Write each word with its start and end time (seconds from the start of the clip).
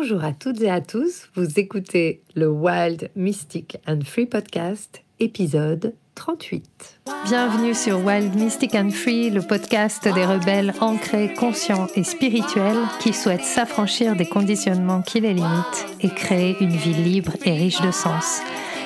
Bonjour 0.00 0.24
à 0.24 0.32
toutes 0.32 0.62
et 0.62 0.70
à 0.70 0.80
tous, 0.80 1.28
vous 1.34 1.60
écoutez 1.60 2.22
le 2.34 2.48
Wild 2.48 3.10
Mystic 3.16 3.76
and 3.86 4.00
Free 4.02 4.24
Podcast, 4.24 5.02
épisode 5.18 5.94
38. 6.14 7.00
Bienvenue 7.26 7.74
sur 7.74 8.02
Wild 8.02 8.34
Mystic 8.34 8.74
and 8.74 8.92
Free, 8.92 9.28
le 9.28 9.42
podcast 9.42 10.04
des 10.04 10.24
rebelles 10.24 10.72
ancrés, 10.80 11.34
conscients 11.34 11.86
et 11.96 12.02
spirituels 12.02 12.78
qui 13.00 13.12
souhaitent 13.12 13.44
s'affranchir 13.44 14.16
des 14.16 14.26
conditionnements 14.26 15.02
qui 15.02 15.20
les 15.20 15.34
limitent 15.34 15.86
et 16.00 16.08
créer 16.08 16.56
une 16.62 16.76
vie 16.76 16.94
libre 16.94 17.32
et 17.44 17.52
riche 17.52 17.82
de 17.82 17.90
sens. 17.90 18.40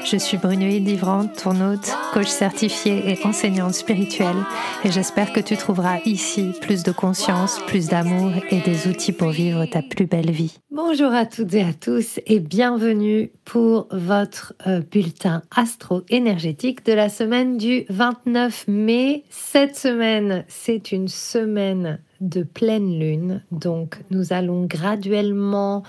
Je 0.04 0.18
suis 0.18 0.36
Brunoïde 0.36 0.86
Livrante, 0.86 1.42
ton 1.42 1.54
coach 2.12 2.26
certifiée 2.26 3.10
et 3.10 3.26
enseignante 3.26 3.72
spirituelle, 3.72 4.36
et 4.84 4.92
j'espère 4.92 5.32
que 5.32 5.40
tu 5.40 5.56
trouveras 5.56 6.00
ici 6.04 6.52
plus 6.60 6.82
de 6.82 6.92
conscience, 6.92 7.58
plus 7.66 7.88
d'amour 7.88 8.32
et 8.50 8.60
des 8.60 8.86
outils 8.86 9.12
pour 9.12 9.30
vivre 9.30 9.64
ta 9.64 9.80
plus 9.80 10.04
belle 10.04 10.30
vie. 10.30 10.58
Bonjour 10.70 11.10
à 11.12 11.24
toutes 11.24 11.54
et 11.54 11.62
à 11.62 11.72
tous 11.72 12.20
et 12.26 12.38
bienvenue 12.38 13.32
pour 13.46 13.88
votre 13.92 14.52
euh, 14.66 14.82
bulletin 14.82 15.42
astro-énergétique 15.50 16.84
de 16.84 16.92
la 16.92 17.08
semaine 17.08 17.56
du 17.56 17.86
29 17.88 18.66
mai. 18.68 19.24
Cette 19.30 19.76
semaine, 19.76 20.44
c'est 20.48 20.92
une 20.92 21.08
semaine 21.08 21.98
de 22.20 22.42
pleine 22.42 22.98
lune. 22.98 23.42
Donc 23.50 23.98
nous 24.10 24.32
allons 24.32 24.64
graduellement 24.64 25.82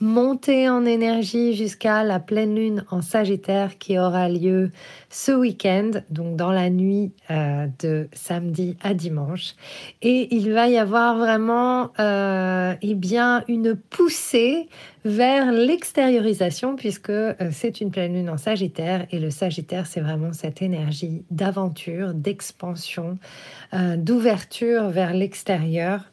monter 0.00 0.68
en 0.68 0.84
énergie 0.84 1.54
jusqu'à 1.54 2.04
la 2.04 2.20
pleine 2.20 2.54
lune 2.54 2.84
en 2.90 3.02
Sagittaire 3.02 3.78
qui 3.78 3.98
aura 3.98 4.28
lieu 4.28 4.70
ce 5.10 5.32
week-end, 5.32 5.90
donc 6.10 6.36
dans 6.36 6.52
la 6.52 6.70
nuit 6.70 7.12
euh, 7.30 7.66
de 7.80 8.08
samedi 8.12 8.76
à 8.82 8.94
dimanche. 8.94 9.54
Et 10.00 10.34
il 10.34 10.52
va 10.52 10.68
y 10.68 10.78
avoir 10.78 11.16
vraiment 11.18 11.90
euh, 11.98 12.74
eh 12.80 12.94
bien, 12.94 13.44
une 13.48 13.74
poussée 13.74 14.68
vers 15.04 15.50
l'extériorisation 15.50 16.76
puisque 16.76 17.10
euh, 17.10 17.34
c'est 17.50 17.80
une 17.80 17.90
pleine 17.90 18.14
lune 18.14 18.30
en 18.30 18.36
Sagittaire 18.36 19.06
et 19.10 19.18
le 19.18 19.30
Sagittaire 19.30 19.86
c'est 19.86 20.00
vraiment 20.00 20.32
cette 20.32 20.62
énergie 20.62 21.24
d'aventure, 21.30 22.14
d'expansion, 22.14 23.18
euh, 23.74 23.96
d'ouverture 23.96 24.88
vers 24.88 25.12
l'extérieur. 25.12 26.10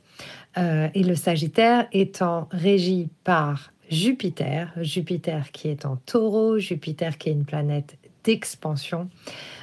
Euh, 0.58 0.90
et 0.96 1.04
le 1.04 1.16
Sagittaire 1.16 1.88
étant 1.92 2.48
régi 2.52 3.10
par 3.24 3.72
Jupiter, 3.92 4.72
Jupiter 4.82 5.52
qui 5.52 5.70
est 5.70 5.86
en 5.86 5.96
taureau, 5.98 6.58
Jupiter 6.58 7.18
qui 7.18 7.30
est 7.30 7.34
une 7.34 7.46
planète 7.46 7.98
d'expansion, 8.24 9.10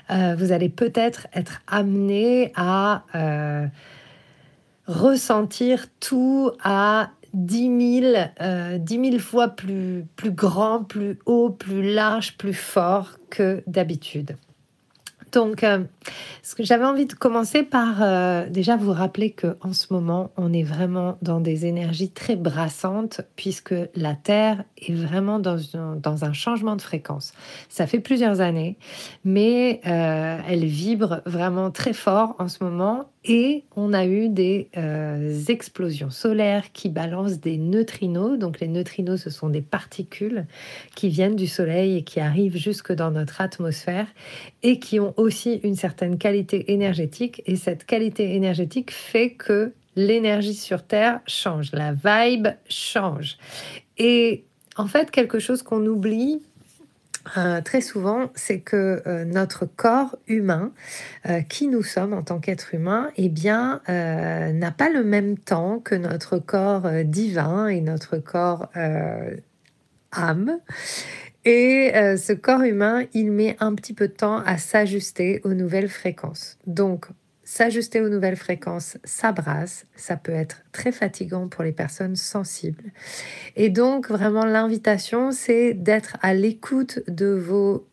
vous 0.08 0.51
allez 0.51 0.69
peut-être 0.69 1.29
être 1.34 1.61
amené 1.67 2.53
à 2.56 3.05
ressentir 4.86 5.86
tout 6.01 6.51
à 6.62 7.11
10 7.37 8.01
000, 8.01 8.15
euh, 8.41 9.19
fois 9.19 9.48
plus, 9.48 10.06
plus 10.17 10.31
grand, 10.31 10.84
plus 10.84 11.19
haut, 11.27 11.51
plus 11.51 11.83
large, 11.83 12.39
plus 12.39 12.55
fort 12.55 13.19
que 13.29 13.62
d'habitude. 13.67 14.37
Donc, 15.33 15.62
euh, 15.62 15.84
j'avais 16.61 16.87
envie 16.87 17.05
de 17.05 17.12
commencer 17.12 17.62
par 17.62 18.01
euh, 18.01 18.48
déjà 18.48 18.77
vous 18.77 18.92
rappeler 18.92 19.33
que 19.33 19.59
en 19.61 19.75
ce 19.75 19.92
moment, 19.92 20.31
on 20.39 20.51
est 20.51 20.62
vraiment 20.62 21.19
dans 21.20 21.41
des 21.41 21.67
énergies 21.67 22.11
très 22.11 22.37
brassantes 22.37 23.20
puisque 23.34 23.75
la 23.95 24.14
Terre 24.14 24.64
est 24.79 24.95
vraiment 24.95 25.39
dans 25.39 25.59
un, 25.77 25.97
dans 25.97 26.25
un 26.25 26.33
changement 26.33 26.75
de 26.75 26.81
fréquence. 26.81 27.34
Ça 27.69 27.87
fait 27.87 28.01
plusieurs 28.01 28.41
années, 28.41 28.79
mais 29.25 29.81
elle 29.83 30.64
vibre 30.64 31.20
vraiment 31.27 31.70
très 31.70 31.92
fort 31.92 32.34
en 32.39 32.48
ce 32.48 32.64
moment 32.64 33.11
et 33.29 33.65
on 33.75 33.93
a 33.93 34.07
eu 34.07 34.29
des 34.29 34.69
explosions 35.49 36.11
solaires 36.11 36.73
qui 36.73 36.89
balancent 36.89 37.41
des 37.41 37.59
neutrinos. 37.59 38.39
Donc 38.39 38.61
les 38.61 38.69
neutrinos, 38.69 39.21
ce 39.21 39.31
sont 39.31 39.49
des 39.49 39.63
particules 39.63 40.47
qui 40.95 41.09
viennent 41.09 41.35
du 41.35 41.49
Soleil 41.49 41.97
et 41.97 42.03
qui 42.03 42.21
arrivent 42.21 42.57
jusque 42.57 42.93
dans 42.93 43.11
notre 43.11 43.41
atmosphère 43.41 44.07
et 44.63 44.79
qui 44.79 45.01
ont 45.01 45.13
aussi 45.17 45.61
une 45.65 45.75
certaine 45.75 46.19
qualité 46.19 46.73
énergétique 46.73 47.42
et 47.47 47.57
cette 47.57 47.85
qualité 47.85 48.36
énergétique 48.36 48.92
fait 48.92 49.31
que 49.31 49.73
l'énergie 49.97 50.55
sur 50.55 50.85
Terre 50.85 51.20
change, 51.27 51.73
la 51.73 51.92
vibe 51.92 52.48
change. 52.69 53.39
Et 53.98 54.45
en 54.77 54.86
fait, 54.86 55.11
quelque 55.11 55.39
chose 55.39 55.63
qu'on 55.63 55.85
oublie 55.86 56.42
euh, 57.37 57.61
très 57.61 57.81
souvent, 57.81 58.31
c'est 58.35 58.61
que 58.61 59.03
euh, 59.07 59.25
notre 59.25 59.67
corps 59.67 60.17
humain, 60.29 60.73
euh, 61.29 61.41
qui 61.42 61.69
nous 61.69 61.83
sommes 61.83 62.13
en 62.13 62.23
tant 62.23 62.39
qu'être 62.39 62.75
humain, 62.75 63.11
eh 63.17 63.29
bien, 63.29 63.81
n'a 63.89 64.70
pas 64.70 64.91
le 64.91 65.05
même 65.05 65.39
temps 65.39 65.81
que 65.81 65.95
notre 65.95 66.39
corps 66.39 66.89
divin 67.05 67.69
et 67.69 67.81
notre 67.81 68.19
corps 68.19 68.69
âme. 70.13 70.59
Et 71.45 71.92
ce 71.95 72.33
corps 72.33 72.63
humain, 72.63 73.05
il 73.13 73.31
met 73.31 73.57
un 73.61 73.75
petit 73.75 73.92
peu 73.92 74.09
de 74.09 74.13
temps 74.13 74.39
à 74.45 74.59
s'ajuster 74.59 75.41
aux 75.45 75.55
nouvelles 75.55 75.89
fréquences. 75.89 76.59
Donc, 76.67 77.07
s'ajuster 77.46 78.01
aux 78.01 78.08
nouvelles 78.08 78.36
fréquences, 78.36 78.98
ça 79.05 79.30
brasse, 79.30 79.86
ça 79.95 80.17
peut 80.17 80.33
être 80.33 80.64
très 80.73 80.90
fatigant 80.90 81.46
pour 81.46 81.62
les 81.62 81.73
personnes 81.73 82.17
sensibles. 82.17 82.90
Et 83.55 83.70
donc, 83.70 84.11
vraiment, 84.11 84.45
l'invitation, 84.45 85.30
c'est 85.30 85.73
d'être 85.73 86.17
à 86.23 86.35
l'écoute 86.35 87.01
de 87.06 87.29
vos 87.29 87.86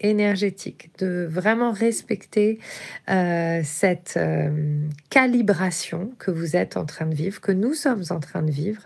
énergétique, 0.00 0.90
de 0.98 1.26
vraiment 1.28 1.72
respecter 1.72 2.58
euh, 3.08 3.60
cette 3.64 4.14
euh, 4.16 4.50
calibration 5.10 6.12
que 6.18 6.30
vous 6.30 6.56
êtes 6.56 6.76
en 6.76 6.84
train 6.84 7.06
de 7.06 7.14
vivre, 7.14 7.40
que 7.40 7.52
nous 7.52 7.74
sommes 7.74 8.04
en 8.10 8.20
train 8.20 8.42
de 8.42 8.50
vivre 8.50 8.82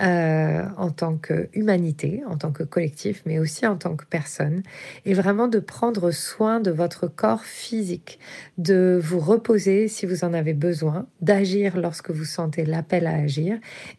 euh, 0.00 0.64
en 0.76 0.90
tant 0.90 1.16
qu'humanité, 1.16 2.22
en 2.26 2.36
tant 2.36 2.50
que 2.50 2.64
collectif, 2.64 3.22
mais 3.26 3.38
aussi 3.38 3.66
en 3.66 3.76
tant 3.76 3.94
que 3.96 4.04
personne, 4.04 4.62
et 5.04 5.14
vraiment 5.14 5.48
de 5.48 5.60
prendre 5.60 6.10
soin 6.10 6.60
de 6.60 6.70
votre 6.70 7.06
corps 7.06 7.44
physique, 7.44 8.18
de 8.56 8.98
vous 9.00 9.20
reposer 9.20 9.88
si 9.88 10.06
vous 10.06 10.24
en 10.24 10.34
avez 10.34 10.54
besoin, 10.54 11.06
d'agir 11.20 11.76
lorsque 11.76 12.10
vous 12.10 12.24
sentez 12.24 12.64
l'appel 12.64 13.06
à 13.06 13.14
agir, 13.14 13.58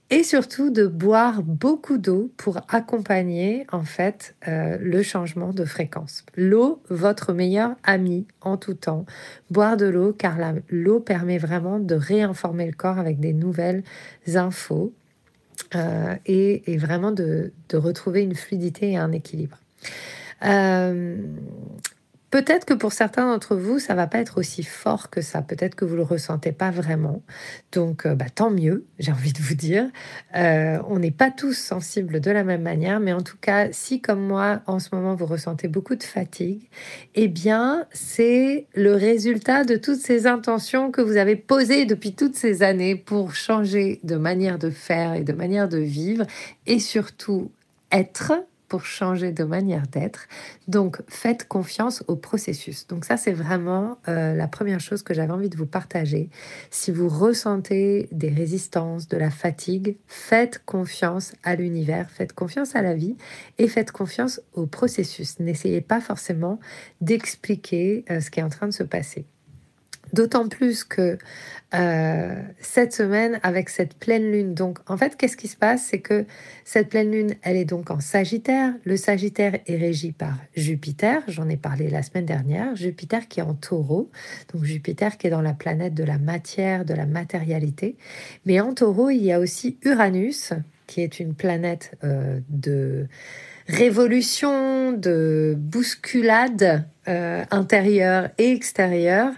et 0.10 0.24
surtout 0.24 0.70
de 0.70 0.86
boire 0.86 1.44
beaucoup 1.44 1.98
d'eau 1.98 2.32
pour 2.36 2.60
accompagner 2.68 3.66
en 3.72 3.84
fait 3.84 4.36
le 4.46 5.04
changement 5.04 5.54
de 5.54 5.66
fréquence. 5.66 6.09
L'eau, 6.36 6.82
votre 6.90 7.34
meilleur 7.34 7.76
ami 7.84 8.26
en 8.42 8.58
tout 8.58 8.74
temps. 8.74 9.06
Boire 9.50 9.78
de 9.78 9.86
l'eau 9.86 10.14
car 10.14 10.38
l'eau 10.70 11.00
permet 11.00 11.38
vraiment 11.38 11.80
de 11.80 11.96
réinformer 11.96 12.66
le 12.66 12.74
corps 12.74 13.00
avec 13.00 13.20
des 13.20 13.34
nouvelles 13.34 13.84
infos 14.36 14.94
euh, 15.76 16.16
et, 16.26 16.78
vraiment 16.78 17.12
de, 17.12 17.52
retrouver 17.74 18.24
une 18.24 18.36
fluidité 18.36 18.92
et 18.92 18.98
un 18.98 19.12
équilibre. 19.12 19.58
Euh, 20.46 21.18
Peut-être 22.32 22.66
que 22.66 22.76
pour 22.76 22.94
certains 22.94 23.26
d'entre 23.26 23.56
vous, 23.56 23.80
ça 23.80 23.96
va 23.96 24.06
pas 24.06 24.20
être 24.20 24.38
aussi 24.38 24.62
fort 24.64 25.10
que 25.10 25.20
ça. 25.22 25.42
Peut-être 25.42 25.74
que 25.74 25.84
vous 25.84 25.96
le 25.96 26.04
ressentez 26.04 26.52
pas 26.52 26.70
vraiment. 26.70 27.24
Donc, 27.72 28.06
euh, 28.06 28.14
bah, 28.14 28.30
tant 28.34 28.52
mieux, 28.52 28.86
j'ai 29.00 29.12
envie 29.12 29.34
de 29.34 29.40
vous 29.40 29.56
dire. 29.56 29.90
Euh, 30.36 30.78
on 30.88 31.00
n'est 31.00 31.10
pas 31.10 31.32
tous 31.32 31.58
sensibles 31.58 32.20
de 32.20 32.30
la 32.30 32.44
même 32.44 32.62
manière, 32.62 33.00
mais 33.00 33.14
en 33.14 33.22
tout 33.22 33.38
cas, 33.42 33.72
si 33.72 34.00
comme 34.00 34.22
moi, 34.22 34.62
en 34.68 34.78
ce 34.78 34.94
moment, 34.94 35.16
vous 35.16 35.26
ressentez 35.26 35.68
beaucoup 35.68 35.96
de 35.96 36.04
fatigue, 36.04 36.70
eh 37.16 37.28
bien, 37.28 37.88
c'est 37.92 38.68
le 38.76 38.94
résultat 38.94 39.64
de 39.64 39.76
toutes 39.76 40.00
ces 40.00 40.28
intentions 40.28 40.92
que 40.92 41.02
vous 41.02 41.18
avez 41.18 41.36
posées 41.36 41.86
depuis 41.86 42.14
toutes 42.14 42.36
ces 42.36 42.62
années 42.62 42.96
pour 42.96 43.34
changer 43.34 44.00
de 44.04 44.18
manière 44.18 44.60
de 44.60 44.70
faire 44.70 45.16
et 45.16 45.24
de 45.24 45.34
manière 45.34 45.68
de 45.68 45.80
vivre, 45.80 46.26
et 46.68 46.80
surtout 46.80 47.52
être 47.92 48.34
pour 48.70 48.86
changer 48.86 49.32
de 49.32 49.44
manière 49.44 49.88
d'être. 49.88 50.28
Donc, 50.68 51.02
faites 51.08 51.48
confiance 51.48 52.04
au 52.08 52.16
processus. 52.16 52.88
Donc, 52.88 53.04
ça, 53.04 53.18
c'est 53.18 53.34
vraiment 53.34 53.98
euh, 54.08 54.36
la 54.36 54.48
première 54.48 54.80
chose 54.80 55.04
que 55.04 55.14
j'avais 55.14 55.34
envie 55.34 55.50
de 55.50 55.58
vous 55.58 55.66
partager. 55.66 56.30
Si 56.70 56.92
vous 56.92 57.10
ressentez 57.10 58.08
des 58.12 58.30
résistances, 58.30 59.08
de 59.08 59.18
la 59.18 59.32
fatigue, 59.32 59.98
faites 60.08 60.64
confiance 60.66 61.34
à 61.44 61.56
l'univers, 61.56 62.10
faites 62.12 62.34
confiance 62.34 62.76
à 62.76 62.82
la 62.82 62.94
vie 62.94 63.18
et 63.58 63.68
faites 63.68 63.92
confiance 63.92 64.42
au 64.54 64.68
processus. 64.68 65.40
N'essayez 65.40 65.82
pas 65.82 66.00
forcément 66.00 66.60
d'expliquer 67.02 68.06
euh, 68.10 68.22
ce 68.22 68.30
qui 68.30 68.40
est 68.40 68.44
en 68.44 68.50
train 68.50 68.68
de 68.68 68.74
se 68.74 68.84
passer. 68.84 69.26
D'autant 70.14 70.48
plus 70.48 70.84
que 70.84 71.18
euh, 71.76 72.42
cette 72.60 72.94
semaine, 72.94 73.40
avec 73.44 73.70
cette 73.70 73.94
pleine 73.94 74.32
lune, 74.32 74.54
donc 74.56 74.80
en 74.88 74.98
fait, 74.98 75.16
qu'est-ce 75.16 75.38
qui 75.38 75.48
se 75.48 75.56
passe? 75.56 75.86
C'est 75.90 76.00
que 76.00 76.26
cette 76.66 76.90
pleine 76.90 77.12
lune, 77.12 77.36
elle 77.44 77.58
est 77.58 77.66
donc 77.66 77.92
en 77.92 78.00
Sagittaire. 78.00 78.74
Le 78.86 78.98
Sagittaire 78.98 79.60
est 79.68 79.78
régi 79.78 80.12
par 80.12 80.34
Jupiter, 80.56 81.22
j'en 81.28 81.48
ai 81.48 81.58
parlé 81.58 81.90
la 81.90 82.02
semaine 82.02 82.26
dernière. 82.26 82.76
Jupiter 82.76 83.28
qui 83.28 83.40
est 83.40 83.44
en 83.44 83.54
taureau, 83.54 84.10
donc 84.54 84.64
Jupiter 84.64 85.18
qui 85.18 85.28
est 85.28 85.30
dans 85.30 85.42
la 85.42 85.54
planète 85.54 85.94
de 85.94 86.04
la 86.04 86.18
matière, 86.18 86.86
de 86.86 86.94
la 86.96 87.06
matérialité. 87.06 87.98
Mais 88.46 88.60
en 88.60 88.74
taureau, 88.74 89.10
il 89.10 89.24
y 89.24 89.32
a 89.32 89.40
aussi 89.40 89.78
Uranus, 89.84 90.54
qui 90.88 91.02
est 91.02 91.20
une 91.20 91.36
planète 91.36 91.92
euh, 92.04 92.40
de 92.50 93.08
révolution, 93.68 94.92
de 94.92 95.54
bousculade 95.56 96.84
euh, 97.08 97.46
intérieure 97.52 98.30
et 98.40 98.52
extérieure 98.54 99.34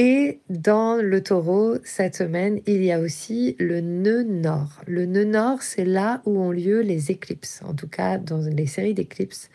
Et 0.00 0.38
dans 0.48 0.94
le 0.94 1.24
taureau, 1.24 1.78
cette 1.82 2.14
semaine, 2.14 2.60
il 2.68 2.84
y 2.84 2.92
a 2.92 3.00
aussi 3.00 3.56
le 3.58 3.80
nœud 3.80 4.22
nord. 4.22 4.80
Le 4.86 5.06
nœud 5.06 5.24
nord, 5.24 5.62
c'est 5.62 5.84
là 5.84 6.22
où 6.24 6.38
ont 6.38 6.52
lieu 6.52 6.82
les 6.82 7.10
éclipses. 7.10 7.62
En 7.64 7.74
tout 7.74 7.88
cas, 7.88 8.16
dans 8.16 8.42
les 8.42 8.66
séries 8.68 8.94
d'éclipses, 8.94 9.50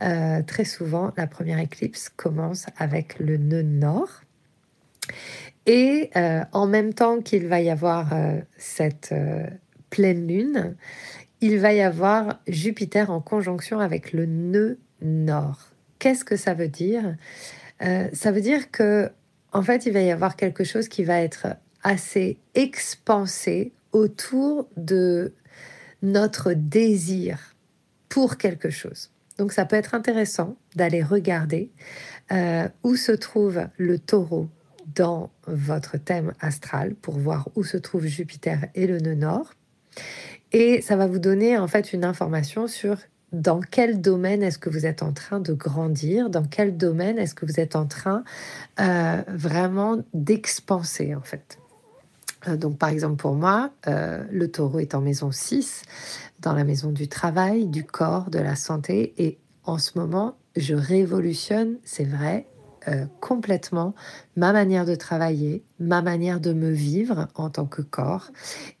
euh, 0.00 0.40
très 0.46 0.64
souvent, 0.64 1.12
la 1.18 1.26
première 1.26 1.58
éclipse 1.58 2.08
commence 2.08 2.64
avec 2.78 3.18
le 3.18 3.36
nœud 3.36 3.64
nord. 3.64 4.08
Et 5.66 6.08
euh, 6.16 6.40
en 6.52 6.66
même 6.66 6.94
temps 6.94 7.20
qu'il 7.20 7.46
va 7.46 7.60
y 7.60 7.68
avoir 7.68 8.14
euh, 8.14 8.40
cette 8.56 9.14
pleine 9.90 10.26
lune, 10.26 10.74
il 11.42 11.58
va 11.58 11.74
y 11.74 11.82
avoir 11.82 12.40
Jupiter 12.48 13.10
en 13.10 13.20
conjonction 13.20 13.78
avec 13.78 14.14
le 14.14 14.24
nœud 14.24 14.78
nord. 15.02 15.68
Qu'est-ce 15.98 16.24
que 16.24 16.36
ça 16.36 16.54
veut 16.54 16.68
dire? 16.68 17.14
Ça 18.12 18.30
veut 18.30 18.40
dire 18.40 18.70
que 18.70 19.10
en 19.52 19.62
fait, 19.62 19.86
il 19.86 19.92
va 19.92 20.00
y 20.00 20.10
avoir 20.10 20.36
quelque 20.36 20.64
chose 20.64 20.88
qui 20.88 21.04
va 21.04 21.20
être 21.20 21.48
assez 21.82 22.38
expansé 22.54 23.72
autour 23.92 24.68
de 24.76 25.34
notre 26.02 26.52
désir 26.52 27.54
pour 28.08 28.36
quelque 28.36 28.70
chose. 28.70 29.10
Donc 29.38 29.52
ça 29.52 29.64
peut 29.64 29.76
être 29.76 29.94
intéressant 29.94 30.56
d'aller 30.76 31.02
regarder 31.02 31.70
euh, 32.32 32.68
où 32.82 32.96
se 32.96 33.12
trouve 33.12 33.66
le 33.76 33.98
taureau 33.98 34.48
dans 34.94 35.30
votre 35.46 35.96
thème 35.96 36.32
astral 36.40 36.94
pour 36.94 37.18
voir 37.18 37.48
où 37.54 37.64
se 37.64 37.76
trouve 37.76 38.06
Jupiter 38.06 38.66
et 38.74 38.86
le 38.86 38.98
nœud 38.98 39.14
nord. 39.14 39.54
Et 40.52 40.82
ça 40.82 40.96
va 40.96 41.06
vous 41.06 41.18
donner 41.18 41.56
en 41.56 41.66
fait 41.66 41.92
une 41.92 42.04
information 42.04 42.66
sur 42.66 42.96
dans 43.32 43.60
quel 43.60 44.00
domaine 44.00 44.42
est-ce 44.42 44.58
que 44.58 44.68
vous 44.68 44.86
êtes 44.86 45.02
en 45.02 45.12
train 45.12 45.40
de 45.40 45.52
grandir, 45.52 46.28
dans 46.30 46.44
quel 46.44 46.76
domaine 46.76 47.18
est-ce 47.18 47.34
que 47.34 47.46
vous 47.46 47.58
êtes 47.58 47.76
en 47.76 47.86
train 47.86 48.24
euh, 48.80 49.22
vraiment 49.28 49.98
d'expanser 50.12 51.14
en 51.14 51.22
fait? 51.22 51.58
Euh, 52.48 52.56
donc 52.56 52.78
par 52.78 52.90
exemple 52.90 53.16
pour 53.16 53.34
moi, 53.34 53.70
euh, 53.86 54.22
le 54.30 54.50
taureau 54.50 54.80
est 54.80 54.94
en 54.94 55.00
maison 55.00 55.30
6, 55.30 55.82
dans 56.40 56.52
la 56.52 56.64
maison 56.64 56.90
du 56.90 57.08
travail, 57.08 57.66
du 57.66 57.84
corps, 57.84 58.30
de 58.30 58.38
la 58.38 58.56
santé, 58.56 59.14
et 59.16 59.38
en 59.64 59.78
ce 59.78 59.98
moment, 59.98 60.36
je 60.56 60.74
révolutionne, 60.74 61.78
c'est 61.84 62.04
vrai, 62.04 62.46
euh, 62.88 63.06
complètement 63.20 63.94
ma 64.36 64.52
manière 64.52 64.84
de 64.84 64.94
travailler, 64.94 65.62
ma 65.78 66.02
manière 66.02 66.40
de 66.40 66.52
me 66.52 66.70
vivre 66.70 67.28
en 67.34 67.50
tant 67.50 67.66
que 67.66 67.82
corps. 67.82 68.30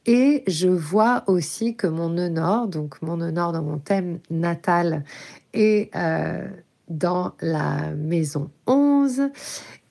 Et 0.06 0.42
je 0.46 0.68
vois 0.68 1.24
aussi 1.26 1.76
que 1.76 1.86
mon 1.86 2.08
nœud 2.08 2.28
nord, 2.28 2.68
donc 2.68 3.00
mon 3.02 3.18
nœud 3.18 3.30
nord 3.30 3.52
dans 3.52 3.62
mon 3.62 3.78
thème 3.78 4.18
natal, 4.30 5.04
est 5.52 5.94
euh, 5.94 6.48
dans 6.88 7.32
la 7.40 7.90
maison 7.90 8.50
11 8.66 9.30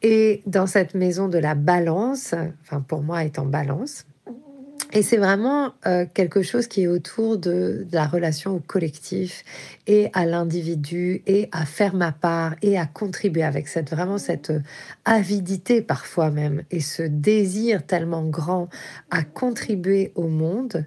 et 0.01 0.41
dans 0.45 0.67
cette 0.67 0.93
maison 0.93 1.27
de 1.27 1.37
la 1.37 1.55
balance, 1.55 2.33
enfin 2.61 2.81
pour 2.81 3.03
moi 3.03 3.23
est 3.23 3.39
en 3.39 3.45
balance. 3.45 4.05
Et 4.93 5.03
c'est 5.03 5.17
vraiment 5.17 5.71
euh, 5.87 6.05
quelque 6.13 6.41
chose 6.41 6.67
qui 6.67 6.83
est 6.83 6.87
autour 6.87 7.37
de, 7.37 7.87
la 7.93 8.05
relation 8.05 8.55
au 8.55 8.59
collectif 8.59 9.45
et 9.87 10.09
à 10.13 10.25
l'individu 10.25 11.21
et 11.27 11.47
à 11.53 11.65
faire 11.65 11.95
ma 11.95 12.11
part 12.11 12.55
et 12.61 12.77
à 12.77 12.85
contribuer 12.85 13.43
avec 13.43 13.69
cette 13.69 13.89
vraiment 13.91 14.17
cette 14.17 14.49
euh, 14.49 14.59
avidité 15.05 15.81
parfois 15.81 16.29
même 16.29 16.63
et 16.71 16.81
ce 16.81 17.03
désir 17.03 17.85
tellement 17.85 18.25
grand 18.25 18.67
à 19.11 19.23
contribuer 19.23 20.11
au 20.15 20.27
monde 20.27 20.85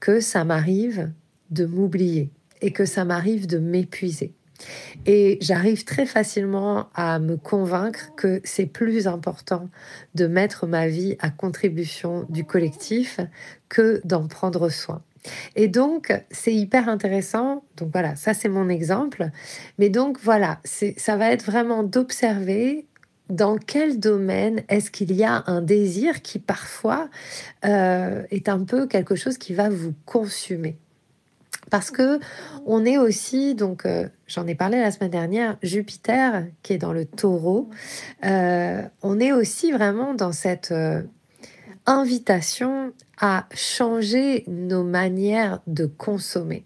que 0.00 0.20
ça 0.20 0.44
m'arrive 0.44 1.10
de 1.50 1.64
m'oublier 1.64 2.30
et 2.60 2.72
que 2.72 2.84
ça 2.84 3.06
m'arrive 3.06 3.46
de 3.46 3.58
m'épuiser. 3.58 4.35
Et 5.04 5.38
j'arrive 5.40 5.84
très 5.84 6.06
facilement 6.06 6.88
à 6.94 7.18
me 7.18 7.36
convaincre 7.36 8.14
que 8.16 8.40
c'est 8.44 8.66
plus 8.66 9.06
important 9.06 9.68
de 10.14 10.26
mettre 10.26 10.66
ma 10.66 10.88
vie 10.88 11.16
à 11.20 11.30
contribution 11.30 12.26
du 12.28 12.44
collectif 12.44 13.20
que 13.68 14.00
d'en 14.04 14.26
prendre 14.26 14.68
soin. 14.68 15.02
Et 15.54 15.68
donc, 15.68 16.12
c'est 16.30 16.54
hyper 16.54 16.88
intéressant. 16.88 17.64
Donc 17.76 17.90
voilà, 17.92 18.16
ça 18.16 18.34
c'est 18.34 18.48
mon 18.48 18.68
exemple. 18.68 19.30
Mais 19.78 19.90
donc 19.90 20.18
voilà, 20.22 20.60
ça 20.64 21.16
va 21.16 21.30
être 21.30 21.44
vraiment 21.44 21.82
d'observer 21.82 22.86
dans 23.28 23.58
quel 23.58 23.98
domaine 23.98 24.62
est-ce 24.68 24.90
qu'il 24.90 25.12
y 25.12 25.24
a 25.24 25.42
un 25.46 25.60
désir 25.60 26.22
qui 26.22 26.38
parfois 26.38 27.08
euh, 27.64 28.22
est 28.30 28.48
un 28.48 28.62
peu 28.62 28.86
quelque 28.86 29.16
chose 29.16 29.36
qui 29.36 29.52
va 29.52 29.68
vous 29.68 29.94
consumer. 30.04 30.76
Parce 31.70 31.90
que 31.90 32.20
on 32.64 32.84
est 32.84 32.98
aussi, 32.98 33.54
donc 33.54 33.86
euh, 33.86 34.08
j'en 34.26 34.46
ai 34.46 34.54
parlé 34.54 34.80
la 34.80 34.90
semaine 34.90 35.10
dernière, 35.10 35.56
Jupiter 35.62 36.44
qui 36.62 36.74
est 36.74 36.78
dans 36.78 36.92
le 36.92 37.04
taureau, 37.04 37.70
euh, 38.24 38.82
on 39.02 39.20
est 39.20 39.32
aussi 39.32 39.72
vraiment 39.72 40.14
dans 40.14 40.32
cette 40.32 40.72
euh, 40.72 41.02
invitation 41.86 42.92
à 43.20 43.46
changer 43.54 44.44
nos 44.46 44.84
manières 44.84 45.60
de 45.66 45.86
consommer, 45.86 46.64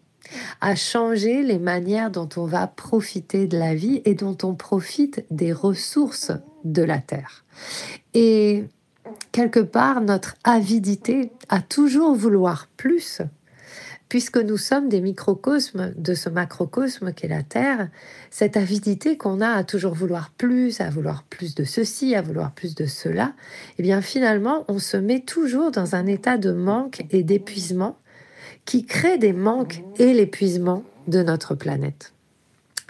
à 0.60 0.74
changer 0.74 1.42
les 1.42 1.58
manières 1.58 2.10
dont 2.10 2.28
on 2.36 2.44
va 2.44 2.66
profiter 2.66 3.46
de 3.46 3.58
la 3.58 3.74
vie 3.74 4.02
et 4.04 4.14
dont 4.14 4.36
on 4.42 4.54
profite 4.54 5.24
des 5.30 5.52
ressources 5.52 6.32
de 6.64 6.82
la 6.82 6.98
Terre. 6.98 7.44
Et 8.12 8.64
quelque 9.32 9.60
part, 9.60 10.00
notre 10.00 10.34
avidité 10.44 11.32
à 11.48 11.60
toujours 11.62 12.14
vouloir 12.14 12.68
plus, 12.76 13.22
puisque 14.10 14.36
nous 14.36 14.58
sommes 14.58 14.88
des 14.88 15.00
microcosmes 15.00 15.94
de 15.96 16.14
ce 16.14 16.28
macrocosme 16.28 17.12
qu'est 17.14 17.28
la 17.28 17.44
Terre, 17.44 17.88
cette 18.30 18.56
avidité 18.58 19.16
qu'on 19.16 19.40
a 19.40 19.50
à 19.50 19.64
toujours 19.64 19.94
vouloir 19.94 20.30
plus, 20.36 20.80
à 20.80 20.90
vouloir 20.90 21.22
plus 21.22 21.54
de 21.54 21.64
ceci, 21.64 22.16
à 22.16 22.20
vouloir 22.20 22.52
plus 22.52 22.74
de 22.74 22.86
cela, 22.86 23.32
eh 23.78 23.82
bien 23.82 24.02
finalement, 24.02 24.64
on 24.66 24.80
se 24.80 24.96
met 24.96 25.20
toujours 25.20 25.70
dans 25.70 25.94
un 25.94 26.06
état 26.06 26.36
de 26.38 26.50
manque 26.50 27.02
et 27.10 27.22
d'épuisement 27.22 27.96
qui 28.64 28.84
crée 28.84 29.16
des 29.16 29.32
manques 29.32 29.82
et 29.98 30.12
l'épuisement 30.12 30.82
de 31.06 31.22
notre 31.22 31.54
planète. 31.54 32.12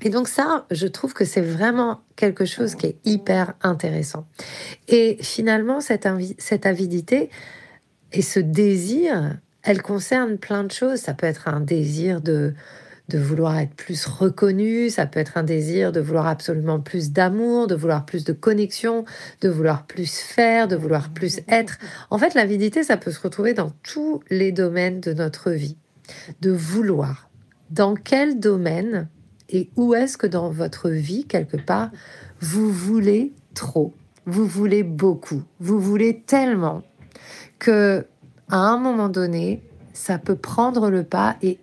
Et 0.02 0.08
donc 0.08 0.26
ça, 0.26 0.64
je 0.70 0.86
trouve 0.86 1.12
que 1.12 1.26
c'est 1.26 1.42
vraiment 1.42 2.00
quelque 2.16 2.46
chose 2.46 2.74
qui 2.74 2.86
est 2.86 2.96
hyper 3.04 3.52
intéressant. 3.62 4.26
Et 4.88 5.18
finalement, 5.20 5.82
cette, 5.82 6.06
avidité 6.64 7.28
et 8.12 8.22
ce 8.22 8.40
désir 8.40 9.36
elle 9.62 9.82
concerne 9.82 10.38
plein 10.38 10.64
de 10.64 10.72
choses. 10.72 10.98
Ça 11.00 11.14
peut 11.14 11.26
être 11.26 11.48
un 11.48 11.60
désir 11.60 12.20
de, 12.20 12.54
de 13.10 13.18
vouloir 13.18 13.58
être 13.58 13.74
plus 13.74 14.06
reconnu, 14.06 14.88
ça 14.88 15.06
peut 15.06 15.20
être 15.20 15.36
un 15.36 15.42
désir 15.42 15.92
de 15.92 16.00
vouloir 16.00 16.26
absolument 16.26 16.80
plus 16.80 17.10
d'amour, 17.10 17.66
de 17.66 17.74
vouloir 17.74 18.06
plus 18.06 18.24
de 18.24 18.32
connexion, 18.32 19.04
de 19.40 19.48
vouloir 19.48 19.86
plus 19.86 20.18
faire, 20.18 20.68
de 20.68 20.76
vouloir 20.76 21.10
plus 21.10 21.40
être. 21.48 21.78
En 22.10 22.18
fait, 22.18 22.34
l'avidité, 22.34 22.84
ça 22.84 22.96
peut 22.96 23.10
se 23.10 23.20
retrouver 23.20 23.52
dans 23.52 23.72
tous 23.82 24.20
les 24.30 24.52
domaines 24.52 25.00
de 25.00 25.12
notre 25.12 25.50
vie. 25.50 25.76
De 26.40 26.50
vouloir. 26.50 27.30
Dans 27.70 27.94
quel 27.94 28.40
domaine 28.40 29.08
et 29.48 29.70
où 29.76 29.94
est-ce 29.94 30.16
que 30.16 30.26
dans 30.26 30.50
votre 30.50 30.88
vie, 30.90 31.24
quelque 31.24 31.56
part, 31.56 31.90
vous 32.40 32.70
voulez 32.70 33.32
trop, 33.54 33.94
vous 34.26 34.46
voulez 34.46 34.82
beaucoup, 34.82 35.42
vous 35.58 35.80
voulez 35.80 36.22
tellement 36.22 36.82
que 37.58 38.06
à 38.50 38.56
un 38.56 38.78
moment 38.78 39.08
donné, 39.08 39.62
ça 39.92 40.18
peut 40.18 40.36
prendre 40.36 40.90
le 40.90 41.04
pas 41.04 41.36
et 41.42 41.58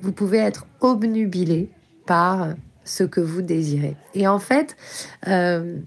vous 0.00 0.12
pouvez 0.12 0.38
être 0.38 0.66
obnubilé 0.80 1.70
par 2.06 2.54
ce 2.84 3.04
que 3.04 3.20
vous 3.20 3.42
désirez. 3.42 3.96
Et 4.14 4.26
en 4.26 4.38
fait, 4.38 4.76
euh, 5.28 5.78